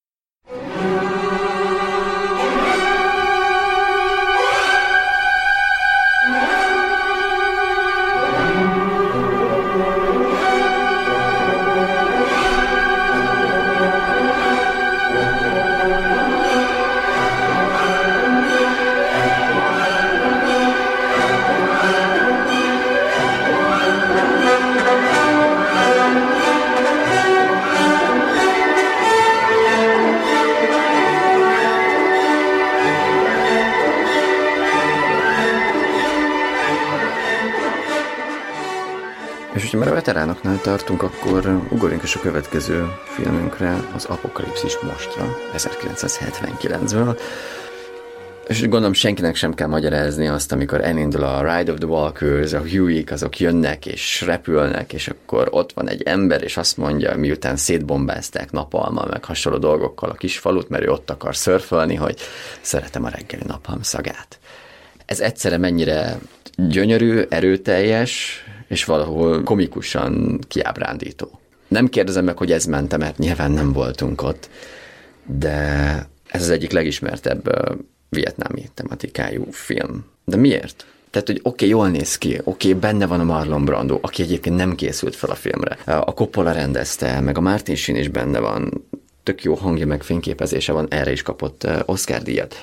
[39.75, 47.21] Veteránoknál tartunk, akkor ugorjunk is a következő filmünkre, az Apokalipszis mostra, 1979-ből.
[48.49, 52.69] És gondolom senkinek sem kell magyarázni azt, amikor elindul a Ride of the Walkers, a
[52.69, 57.57] Hueyk, azok jönnek és repülnek, és akkor ott van egy ember, és azt mondja, miután
[57.57, 62.19] szétbombázták napalma, meg hasonló dolgokkal a kis falut, mert ő ott akar szörfölni, hogy
[62.61, 64.39] szeretem a reggeli napalm szagát.
[65.07, 66.19] ez egyszerre mennyire
[66.57, 71.41] gyönyörű, erőteljes, és valahol komikusan kiábrándító.
[71.69, 74.51] Nem kérdezem meg, hogy ez mente, mert nyilván nem voltunk ott,
[75.25, 75.59] de
[76.27, 77.51] ez az egyik legismertebb
[78.09, 80.05] vietnámi tematikájú film.
[80.25, 80.87] De miért?
[81.11, 84.23] Tehát, hogy oké, okay, jól néz ki, oké, okay, benne van a Marlon Brando, aki
[84.23, 85.79] egyébként nem készült fel a filmre.
[85.85, 88.87] A Coppola rendezte, meg a Martin Sheen is benne van,
[89.23, 92.55] tök jó hangja, meg fényképezése van, erre is kapott Oscar díjat.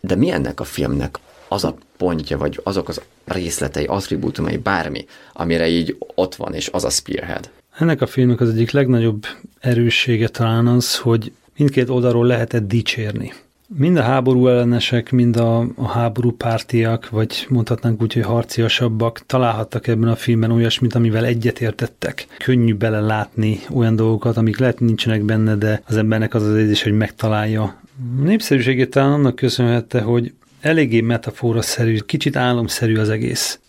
[0.00, 1.18] De mi ennek a filmnek
[1.48, 6.84] az a pontja, vagy azok az részletei, attribútumai, bármi, amire így ott van, és az
[6.84, 7.50] a Spearhead?
[7.78, 9.26] Ennek a filmnek az egyik legnagyobb
[9.60, 13.32] erőssége talán az, hogy mindkét oldalról lehetett dicsérni.
[13.68, 19.86] Mind a háború ellenesek, mind a, a háború pártiak, vagy mondhatnánk úgy, hogy harciasabbak találhattak
[19.86, 22.26] ebben a filmben olyasmit, amivel egyetértettek.
[22.38, 26.92] Könnyű belelátni olyan dolgokat, amik lehet nincsenek benne, de az embernek az az érzés, hogy
[26.92, 27.80] megtalálja.
[28.22, 30.32] Népszerűségét talán annak köszönhette, hogy
[30.66, 33.60] eléggé metaforaszerű, kicsit álomszerű az egész.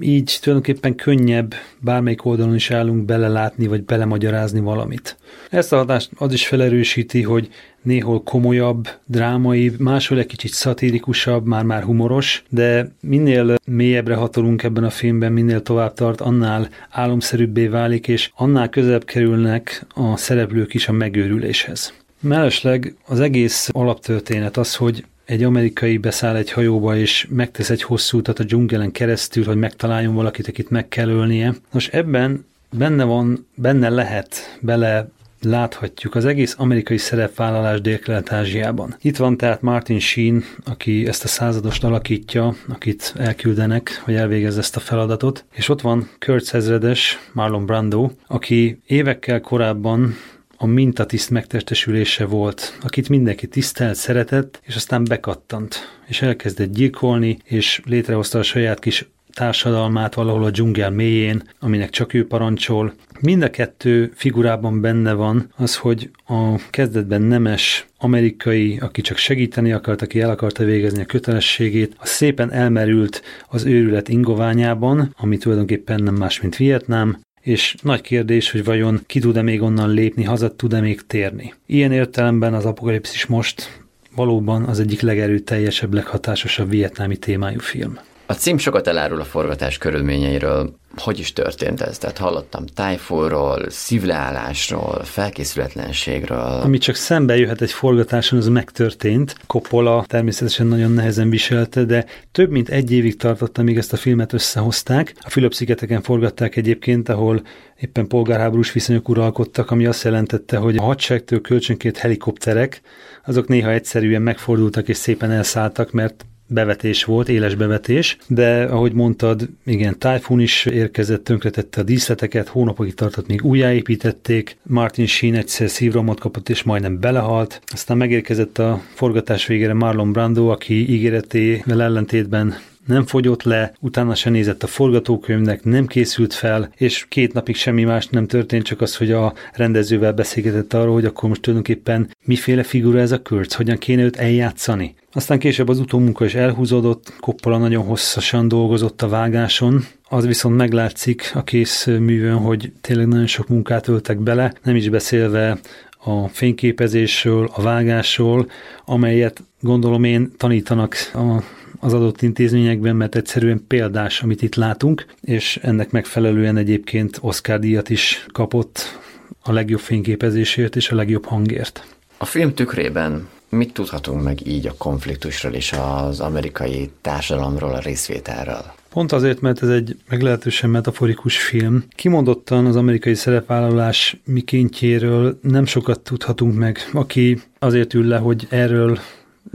[0.00, 5.16] Így tulajdonképpen könnyebb bármelyik oldalon is állunk belelátni, vagy belemagyarázni valamit.
[5.50, 7.48] Ezt a hatást az is felerősíti, hogy
[7.82, 14.90] néhol komolyabb, drámai, máshol egy kicsit szatírikusabb, már-már humoros, de minél mélyebbre hatolunk ebben a
[14.90, 20.92] filmben, minél tovább tart, annál álomszerűbbé válik, és annál közelebb kerülnek a szereplők is a
[20.92, 21.94] megőrüléshez.
[22.20, 28.18] Mellesleg az egész alaptörténet az, hogy egy amerikai beszáll egy hajóba, és megtesz egy hosszú
[28.18, 31.54] utat a dzsungelen keresztül, hogy megtaláljon valakit, akit meg kell ölnie.
[31.70, 35.08] Nos, ebben benne van, benne lehet bele
[35.40, 38.96] láthatjuk az egész amerikai szerepvállalás Dél-Kelet-Ázsiában.
[39.00, 44.76] Itt van tehát Martin Sheen, aki ezt a századost alakítja, akit elküldenek, hogy elvégezze ezt
[44.76, 50.14] a feladatot, és ott van Kurt ezredes, Marlon Brando, aki évekkel korábban
[50.62, 57.80] a mintatiszt megtestesülése volt, akit mindenki tisztelt, szeretett, és aztán bekattant, és elkezdett gyilkolni, és
[57.84, 62.94] létrehozta a saját kis társadalmát valahol a dzsungel mélyén, aminek csak ő parancsol.
[63.20, 69.72] Mind a kettő figurában benne van az, hogy a kezdetben nemes amerikai, aki csak segíteni
[69.72, 76.02] akart, aki el akarta végezni a kötelességét, az szépen elmerült az őrület ingoványában, ami tulajdonképpen
[76.02, 80.56] nem más, mint Vietnám, és nagy kérdés, hogy vajon ki tud-e még onnan lépni, haza
[80.56, 81.54] tud-e még térni.
[81.66, 83.82] Ilyen értelemben az apokalipszis most
[84.14, 87.98] valóban az egyik legerőteljesebb, leghatásosabb vietnámi témájú film.
[88.32, 90.74] A cím sokat elárul a forgatás körülményeiről.
[90.96, 91.98] Hogy is történt ez?
[91.98, 96.60] Tehát hallottam tájfóról, szívleállásról, felkészületlenségről.
[96.62, 99.36] Ami csak szembe jöhet egy forgatáson, az megtörtént.
[99.46, 104.32] Coppola természetesen nagyon nehezen viselte, de több mint egy évig tartott, amíg ezt a filmet
[104.32, 105.14] összehozták.
[105.20, 107.42] A Fülöp-szigeteken forgatták egyébként, ahol
[107.80, 112.80] éppen polgárháborús viszonyok uralkodtak, ami azt jelentette, hogy a hadseregtől kölcsönként helikopterek,
[113.24, 119.48] azok néha egyszerűen megfordultak és szépen elszálltak, mert bevetés volt, éles bevetés, de ahogy mondtad,
[119.64, 126.20] igen, tájfun is érkezett, tönkretette a díszleteket, hónapokig tartott, még újjáépítették, Martin Sheen egyszer szívromot
[126.20, 132.54] kapott, és majdnem belehalt, aztán megérkezett a forgatás végére Marlon Brando, aki ígéretével ellentétben
[132.86, 137.84] nem fogyott le, utána se nézett a forgatókönyvnek, nem készült fel, és két napig semmi
[137.84, 142.62] más nem történt, csak az, hogy a rendezővel beszélgetett arról, hogy akkor most tulajdonképpen miféle
[142.62, 144.94] figura ez a Kurtz, hogyan kéne őt eljátszani.
[145.12, 151.30] Aztán később az utómunka is elhúzódott, Koppola nagyon hosszasan dolgozott a vágáson, az viszont meglátszik
[151.34, 155.58] a kész művön, hogy tényleg nagyon sok munkát öltek bele, nem is beszélve
[156.04, 158.50] a fényképezésről, a vágásról,
[158.84, 161.42] amelyet gondolom én tanítanak a
[161.84, 167.90] az adott intézményekben, mert egyszerűen példás, amit itt látunk, és ennek megfelelően egyébként Oscar díjat
[167.90, 168.98] is kapott
[169.42, 171.86] a legjobb fényképezésért és a legjobb hangért.
[172.18, 178.64] A film tükrében mit tudhatunk meg így a konfliktusról és az amerikai társadalomról, a részvételről?
[178.90, 181.84] Pont azért, mert ez egy meglehetősen metaforikus film.
[181.94, 186.78] Kimondottan az amerikai szerepvállalás mikéntjéről nem sokat tudhatunk meg.
[186.92, 188.98] Aki azért ül le, hogy erről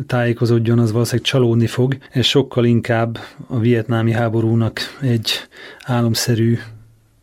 [0.08, 3.18] tájékozódjon, az valószínűleg csalódni fog, és sokkal inkább
[3.48, 5.32] a vietnámi háborúnak egy
[5.84, 6.58] álomszerű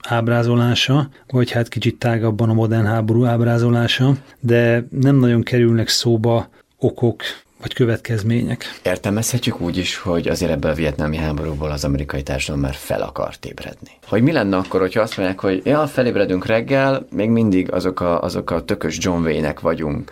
[0.08, 6.48] ábrázolása, vagy hát kicsit tágabban a modern háború ábrázolása, de nem nagyon kerülnek szóba
[6.78, 7.22] okok,
[7.64, 8.80] vagy következmények.
[8.82, 13.44] Értelmezhetjük úgy is, hogy azért ebből a vietnámi háborúból az amerikai társadalom már fel akart
[13.44, 13.90] ébredni.
[14.06, 18.22] Hogy mi lenne akkor, hogyha azt mondják, hogy ja, felébredünk reggel, még mindig azok a,
[18.22, 20.10] azok a tökös John Wayne-nek vagyunk,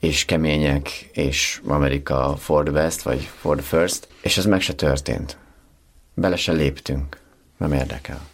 [0.00, 4.72] és kemények, és Amerika for the best, vagy for the first, és ez meg se
[4.72, 5.36] történt.
[6.14, 7.18] Bele se léptünk.
[7.56, 8.29] Nem érdekel.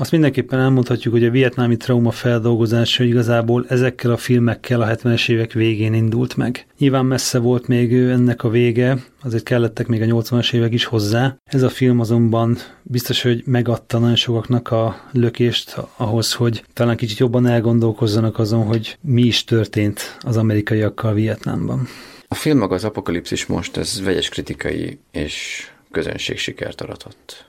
[0.00, 5.52] Azt mindenképpen elmondhatjuk, hogy a vietnámi trauma feldolgozása igazából ezekkel a filmekkel a 70-es évek
[5.52, 6.66] végén indult meg.
[6.78, 11.36] Nyilván messze volt még ennek a vége, azért kellettek még a 80-as évek is hozzá.
[11.44, 17.18] Ez a film azonban biztos, hogy megadta nagyon sokaknak a lökést ahhoz, hogy talán kicsit
[17.18, 21.88] jobban elgondolkozzanak azon, hogy mi is történt az amerikaiakkal Vietnámban.
[22.28, 27.47] A film maga az apokalipszis most, ez vegyes kritikai és közönség sikert aratott.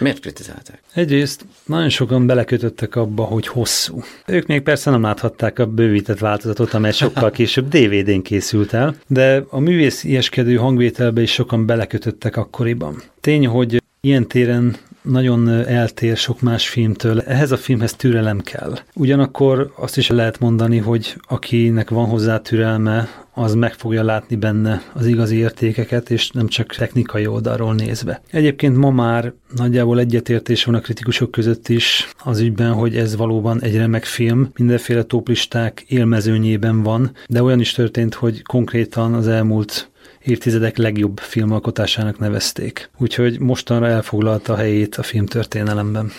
[0.00, 0.82] Miért kritizálták?
[0.94, 4.02] Egyrészt nagyon sokan belekötöttek abba, hogy hosszú.
[4.26, 9.44] Ők még persze nem láthatták a bővített változatot, amely sokkal később DVD-n készült el, de
[9.48, 13.02] a művész ilyeskedő hangvételbe is sokan belekötöttek akkoriban.
[13.20, 17.20] Tény, hogy ilyen téren nagyon eltér sok más filmtől.
[17.20, 18.78] Ehhez a filmhez türelem kell.
[18.94, 24.82] Ugyanakkor azt is lehet mondani, hogy akinek van hozzá türelme, az meg fogja látni benne
[24.94, 28.22] az igazi értékeket, és nem csak technikai oldalról nézve.
[28.30, 33.62] Egyébként ma már nagyjából egyetértés van a kritikusok között is az ügyben, hogy ez valóban
[33.62, 39.89] egy remek film, mindenféle toplisták élmezőnyében van, de olyan is történt, hogy konkrétan az elmúlt
[40.24, 42.90] évtizedek legjobb filmalkotásának nevezték.
[42.98, 46.12] Úgyhogy mostanra elfoglalta a helyét a filmtörténelemben.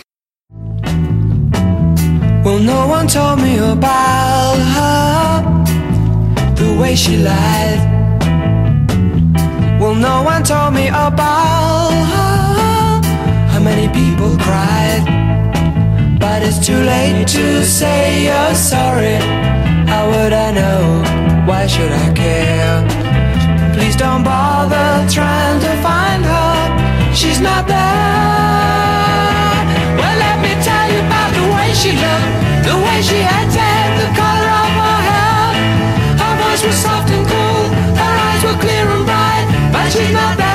[2.44, 5.42] Well, no one told me about her,
[6.54, 7.80] the way she lied.
[9.78, 13.00] Well, no one told me about her,
[13.52, 15.02] how many people cried.
[16.18, 19.18] But it's too late to say you're sorry.
[19.86, 21.02] How would I know?
[21.46, 23.01] Why should I care?
[23.92, 27.14] Please don't bother trying to find her.
[27.14, 27.76] She's not there.
[30.00, 32.32] Well, let me tell you about the way she looked,
[32.68, 35.44] the way she hair, the color of her hair.
[36.22, 37.64] Her voice was soft and cool,
[38.00, 40.50] her eyes were clear and bright, but she's not there.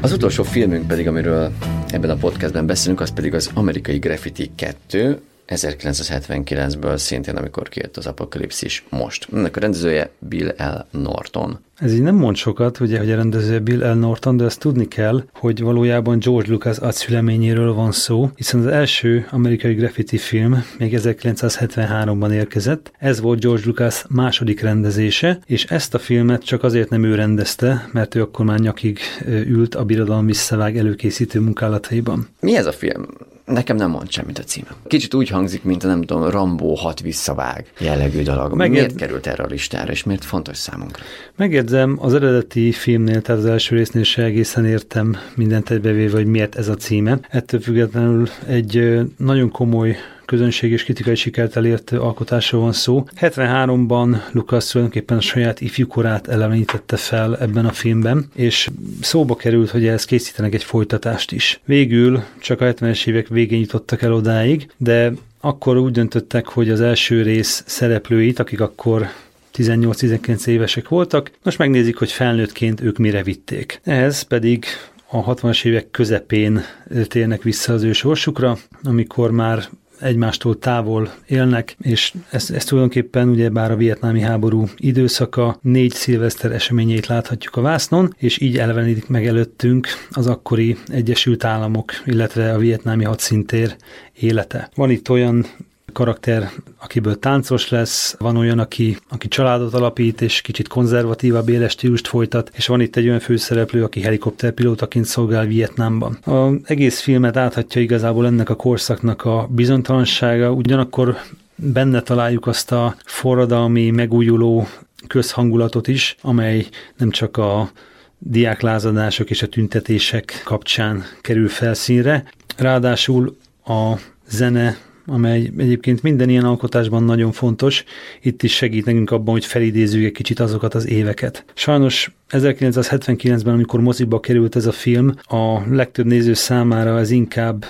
[0.00, 1.52] Az utolsó filmünk pedig, amiről
[1.90, 5.20] ebben a podcastben beszélünk, az pedig az amerikai Graffiti 2,
[5.50, 9.28] 1979-ből szintén, amikor kijött az apokalipszis most.
[9.32, 10.86] Ennek a rendezője Bill L.
[10.90, 11.58] Norton.
[11.76, 13.94] Ez így nem mond sokat, ugye, hogy a rendezője Bill L.
[13.94, 19.26] Norton, de ezt tudni kell, hogy valójában George Lucas agyszüleményéről van szó, hiszen az első
[19.30, 22.92] amerikai graffiti film még 1973-ban érkezett.
[22.98, 27.88] Ez volt George Lucas második rendezése, és ezt a filmet csak azért nem ő rendezte,
[27.92, 32.28] mert ő akkor már nyakig ült a birodalom visszavág előkészítő munkálataiban.
[32.40, 33.06] Mi ez a film?
[33.50, 34.68] Nekem nem mond semmit a címe.
[34.86, 38.54] Kicsit úgy hangzik, mint a nem tudom, Rambó hat visszavág jellegű dolog.
[38.54, 38.78] Megér...
[38.78, 41.02] Miért került erre a listára, és miért fontos számunkra?
[41.36, 46.54] Megérzem, az eredeti filmnél, tehát az első résznél se egészen értem mindent egybevéve, hogy miért
[46.54, 47.20] ez a címe.
[47.30, 49.96] Ettől függetlenül egy nagyon komoly
[50.30, 53.04] közönség és kritikai sikert elért alkotásról van szó.
[53.20, 58.68] 73-ban Lucas tulajdonképpen a saját ifjúkorát elevenítette fel ebben a filmben, és
[59.00, 61.60] szóba került, hogy ehhez készítenek egy folytatást is.
[61.64, 66.80] Végül csak a 70-es évek végén jutottak el odáig, de akkor úgy döntöttek, hogy az
[66.80, 69.06] első rész szereplőit, akik akkor
[69.54, 73.80] 18-19 évesek voltak, most megnézik, hogy felnőttként ők mire vitték.
[73.84, 74.64] Ehhez pedig
[75.10, 76.60] a 60-as évek közepén
[77.08, 79.68] térnek vissza az ő sorsukra, amikor már
[80.00, 86.52] egymástól távol élnek, és ez, ez tulajdonképpen ugye bár a vietnámi háború időszaka négy szilveszter
[86.52, 92.58] eseményeit láthatjuk a vásznon, és így elvenítik meg előttünk az akkori Egyesült Államok, illetve a
[92.58, 93.76] vietnámi hadszintér
[94.12, 94.70] élete.
[94.74, 95.46] Van itt olyan
[95.92, 102.08] karakter, akiből táncos lesz, van olyan, aki, aki családot alapít, és kicsit konzervatívabb éles stílust
[102.08, 106.18] folytat, és van itt egy olyan főszereplő, aki helikopterpilótaként szolgál Vietnámban.
[106.24, 111.16] Az egész filmet áthatja igazából ennek a korszaknak a bizonytalansága, ugyanakkor
[111.54, 114.68] benne találjuk azt a forradalmi, megújuló
[115.06, 116.66] közhangulatot is, amely
[116.96, 117.70] nem csak a
[118.18, 122.24] diáklázadások és a tüntetések kapcsán kerül felszínre.
[122.56, 123.92] Ráadásul a
[124.28, 124.76] zene
[125.10, 127.84] amely egyébként minden ilyen alkotásban nagyon fontos,
[128.22, 131.44] itt is segít nekünk abban, hogy felidézzük egy kicsit azokat az éveket.
[131.54, 137.64] Sajnos 1979-ben, amikor moziba került ez a film, a legtöbb néző számára ez inkább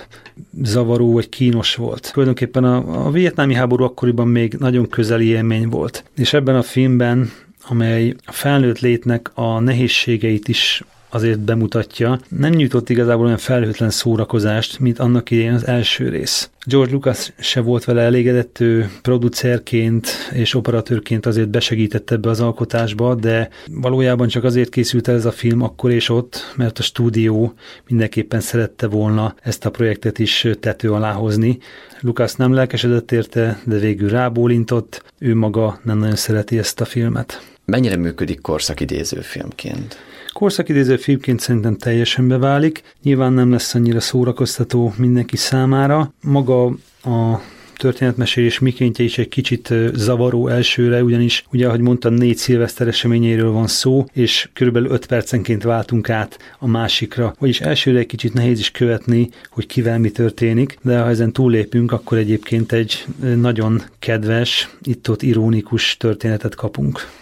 [0.61, 2.09] zavaró vagy kínos volt.
[2.11, 6.03] Tulajdonképpen a, a vietnámi háború akkoriban még nagyon közeli élmény volt.
[6.15, 7.31] És ebben a filmben
[7.67, 14.79] amely a felnőtt létnek a nehézségeit is azért bemutatja, nem nyújtott igazából olyan felhőtlen szórakozást,
[14.79, 16.49] mint annak idején az első rész.
[16.65, 23.15] George Lucas se volt vele elégedett, ő producerként és operatőrként azért besegített ebbe az alkotásba,
[23.15, 27.53] de valójában csak azért készült el ez a film akkor és ott, mert a stúdió
[27.87, 31.57] mindenképpen szerette volna ezt a projektet is tető alá hozni.
[31.99, 37.41] Lucas nem lelkesedett érte, de végül rábólintott, ő maga nem nagyon szereti ezt a filmet.
[37.65, 39.97] Mennyire működik korszakidéző filmként?
[40.41, 46.13] Korszakidéző filmként szerintem teljesen beválik, nyilván nem lesz annyira szórakoztató mindenki számára.
[46.21, 46.65] Maga
[47.03, 47.41] a
[47.77, 53.67] történetmesélés mikéntje is egy kicsit zavaró elsőre, ugyanis ugye, ahogy mondtam, négy szilveszter eseményéről van
[53.67, 57.35] szó, és körülbelül öt percenként váltunk át a másikra.
[57.39, 61.91] Vagyis elsőre egy kicsit nehéz is követni, hogy kivel mi történik, de ha ezen túllépünk,
[61.91, 67.19] akkor egyébként egy nagyon kedves, itt-ott ironikus történetet kapunk.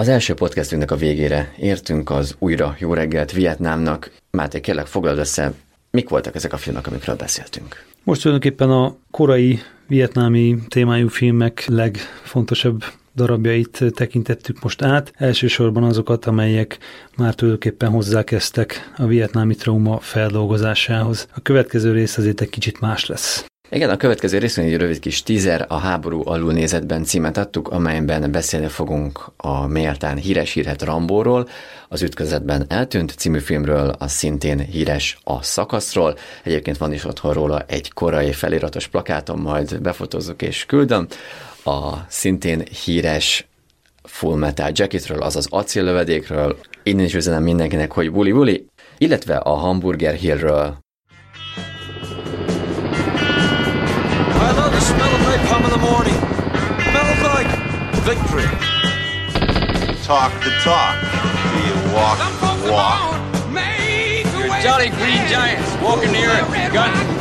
[0.00, 4.12] Az első podcastünknek a végére értünk az újra jó reggelt Vietnámnak.
[4.30, 5.52] Máté, kérlek foglald össze,
[5.90, 7.84] mik voltak ezek a filmek, amikről beszéltünk?
[8.04, 12.84] Most tulajdonképpen a korai vietnámi témájú filmek legfontosabb
[13.14, 16.78] darabjait tekintettük most át, elsősorban azokat, amelyek
[17.16, 21.28] már tulajdonképpen hozzákezdtek a vietnámi trauma feldolgozásához.
[21.34, 23.49] A következő rész azért egy kicsit más lesz.
[23.72, 28.66] Igen, a következő részben egy rövid kis teaser a háború alulnézetben címet adtuk, amelyben beszélni
[28.66, 31.48] fogunk a méltán híres hírhet Rambóról,
[31.88, 36.16] az ütközetben eltűnt című filmről, a szintén híres a szakaszról.
[36.44, 41.06] Egyébként van is otthon róla egy korai feliratos plakátom, majd befotózzuk és küldöm.
[41.64, 43.48] A szintén híres
[44.02, 46.58] Full Metal Jacketről, azaz acéllövedékről.
[46.82, 48.66] Innen is üzenem mindenkinek, hogy buli buli,
[48.98, 50.78] illetve a Hamburger Hillről,
[54.98, 56.18] napalm in the morning.
[56.90, 57.50] Smells like
[58.02, 58.48] victory.
[60.04, 61.00] Talk the talk.
[61.52, 63.20] Do you walk the walk?
[64.38, 66.72] You're jolly green giants walking near and the earth.
[66.72, 67.20] Gun.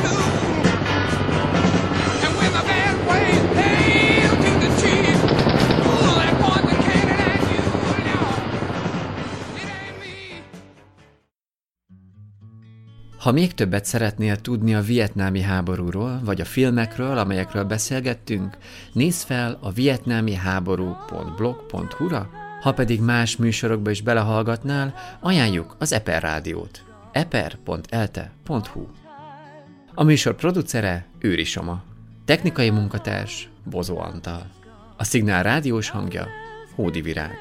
[13.19, 18.57] Ha még többet szeretnél tudni a vietnámi háborúról, vagy a filmekről, amelyekről beszélgettünk,
[18.93, 22.29] nézz fel a vietnámi háború.blog.hu-ra,
[22.61, 26.83] ha pedig más műsorokba is belehallgatnál, ajánljuk az Eper Rádiót.
[27.11, 28.87] eper.elte.hu
[29.93, 31.83] A műsor producere Őri Soma.
[32.25, 34.45] Technikai munkatárs Bozó Antal.
[34.97, 36.27] A szignál rádiós hangja
[36.75, 37.37] Hódi Virág.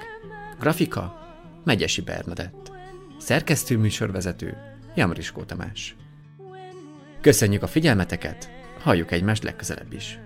[0.60, 1.18] Grafika
[1.64, 2.72] Megyesi Bernadett.
[3.18, 4.56] Szerkesztő műsorvezető
[4.98, 5.96] Jamriskó Tamás.
[7.20, 10.18] Köszönjük a figyelmeteket, halljuk egymást legközelebb is.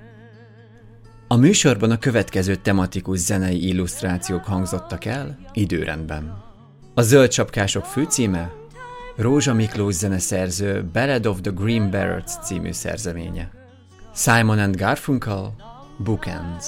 [1.28, 6.42] A műsorban a következő tematikus zenei illusztrációk hangzottak el időrendben.
[6.94, 8.52] A Zöld Csapkások főcíme
[9.16, 13.50] Rózsa Miklós zeneszerző Ballad of the Green Barretts című szerzeménye.
[14.14, 15.54] Simon and Garfunkel
[15.98, 16.66] Bookends.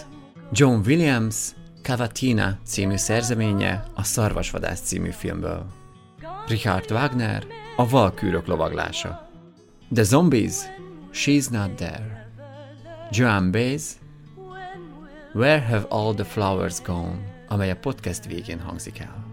[0.52, 1.36] John Williams
[1.82, 5.66] Cavatina című szerzeménye a Szarvasvadász című filmből.
[6.48, 7.44] Richard Wagner
[7.76, 9.28] a valkűrök lovaglása.
[9.92, 10.54] The Zombies,
[11.12, 12.28] She's Not There.
[13.10, 13.98] Joan Baez,
[15.32, 17.18] Where Have All the Flowers Gone,
[17.48, 19.24] amely a podcast végén hangzik el.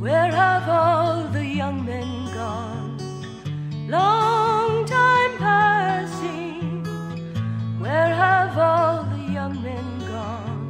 [0.00, 2.94] Where have all the young men gone?
[3.88, 6.86] Long time passing.
[7.80, 10.68] Where have all the young men gone?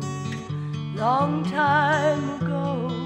[0.96, 3.03] Long time ago.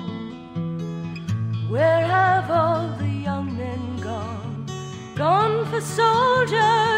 [1.69, 4.65] Where have all the young men gone?
[5.15, 6.98] Gone for soldiers,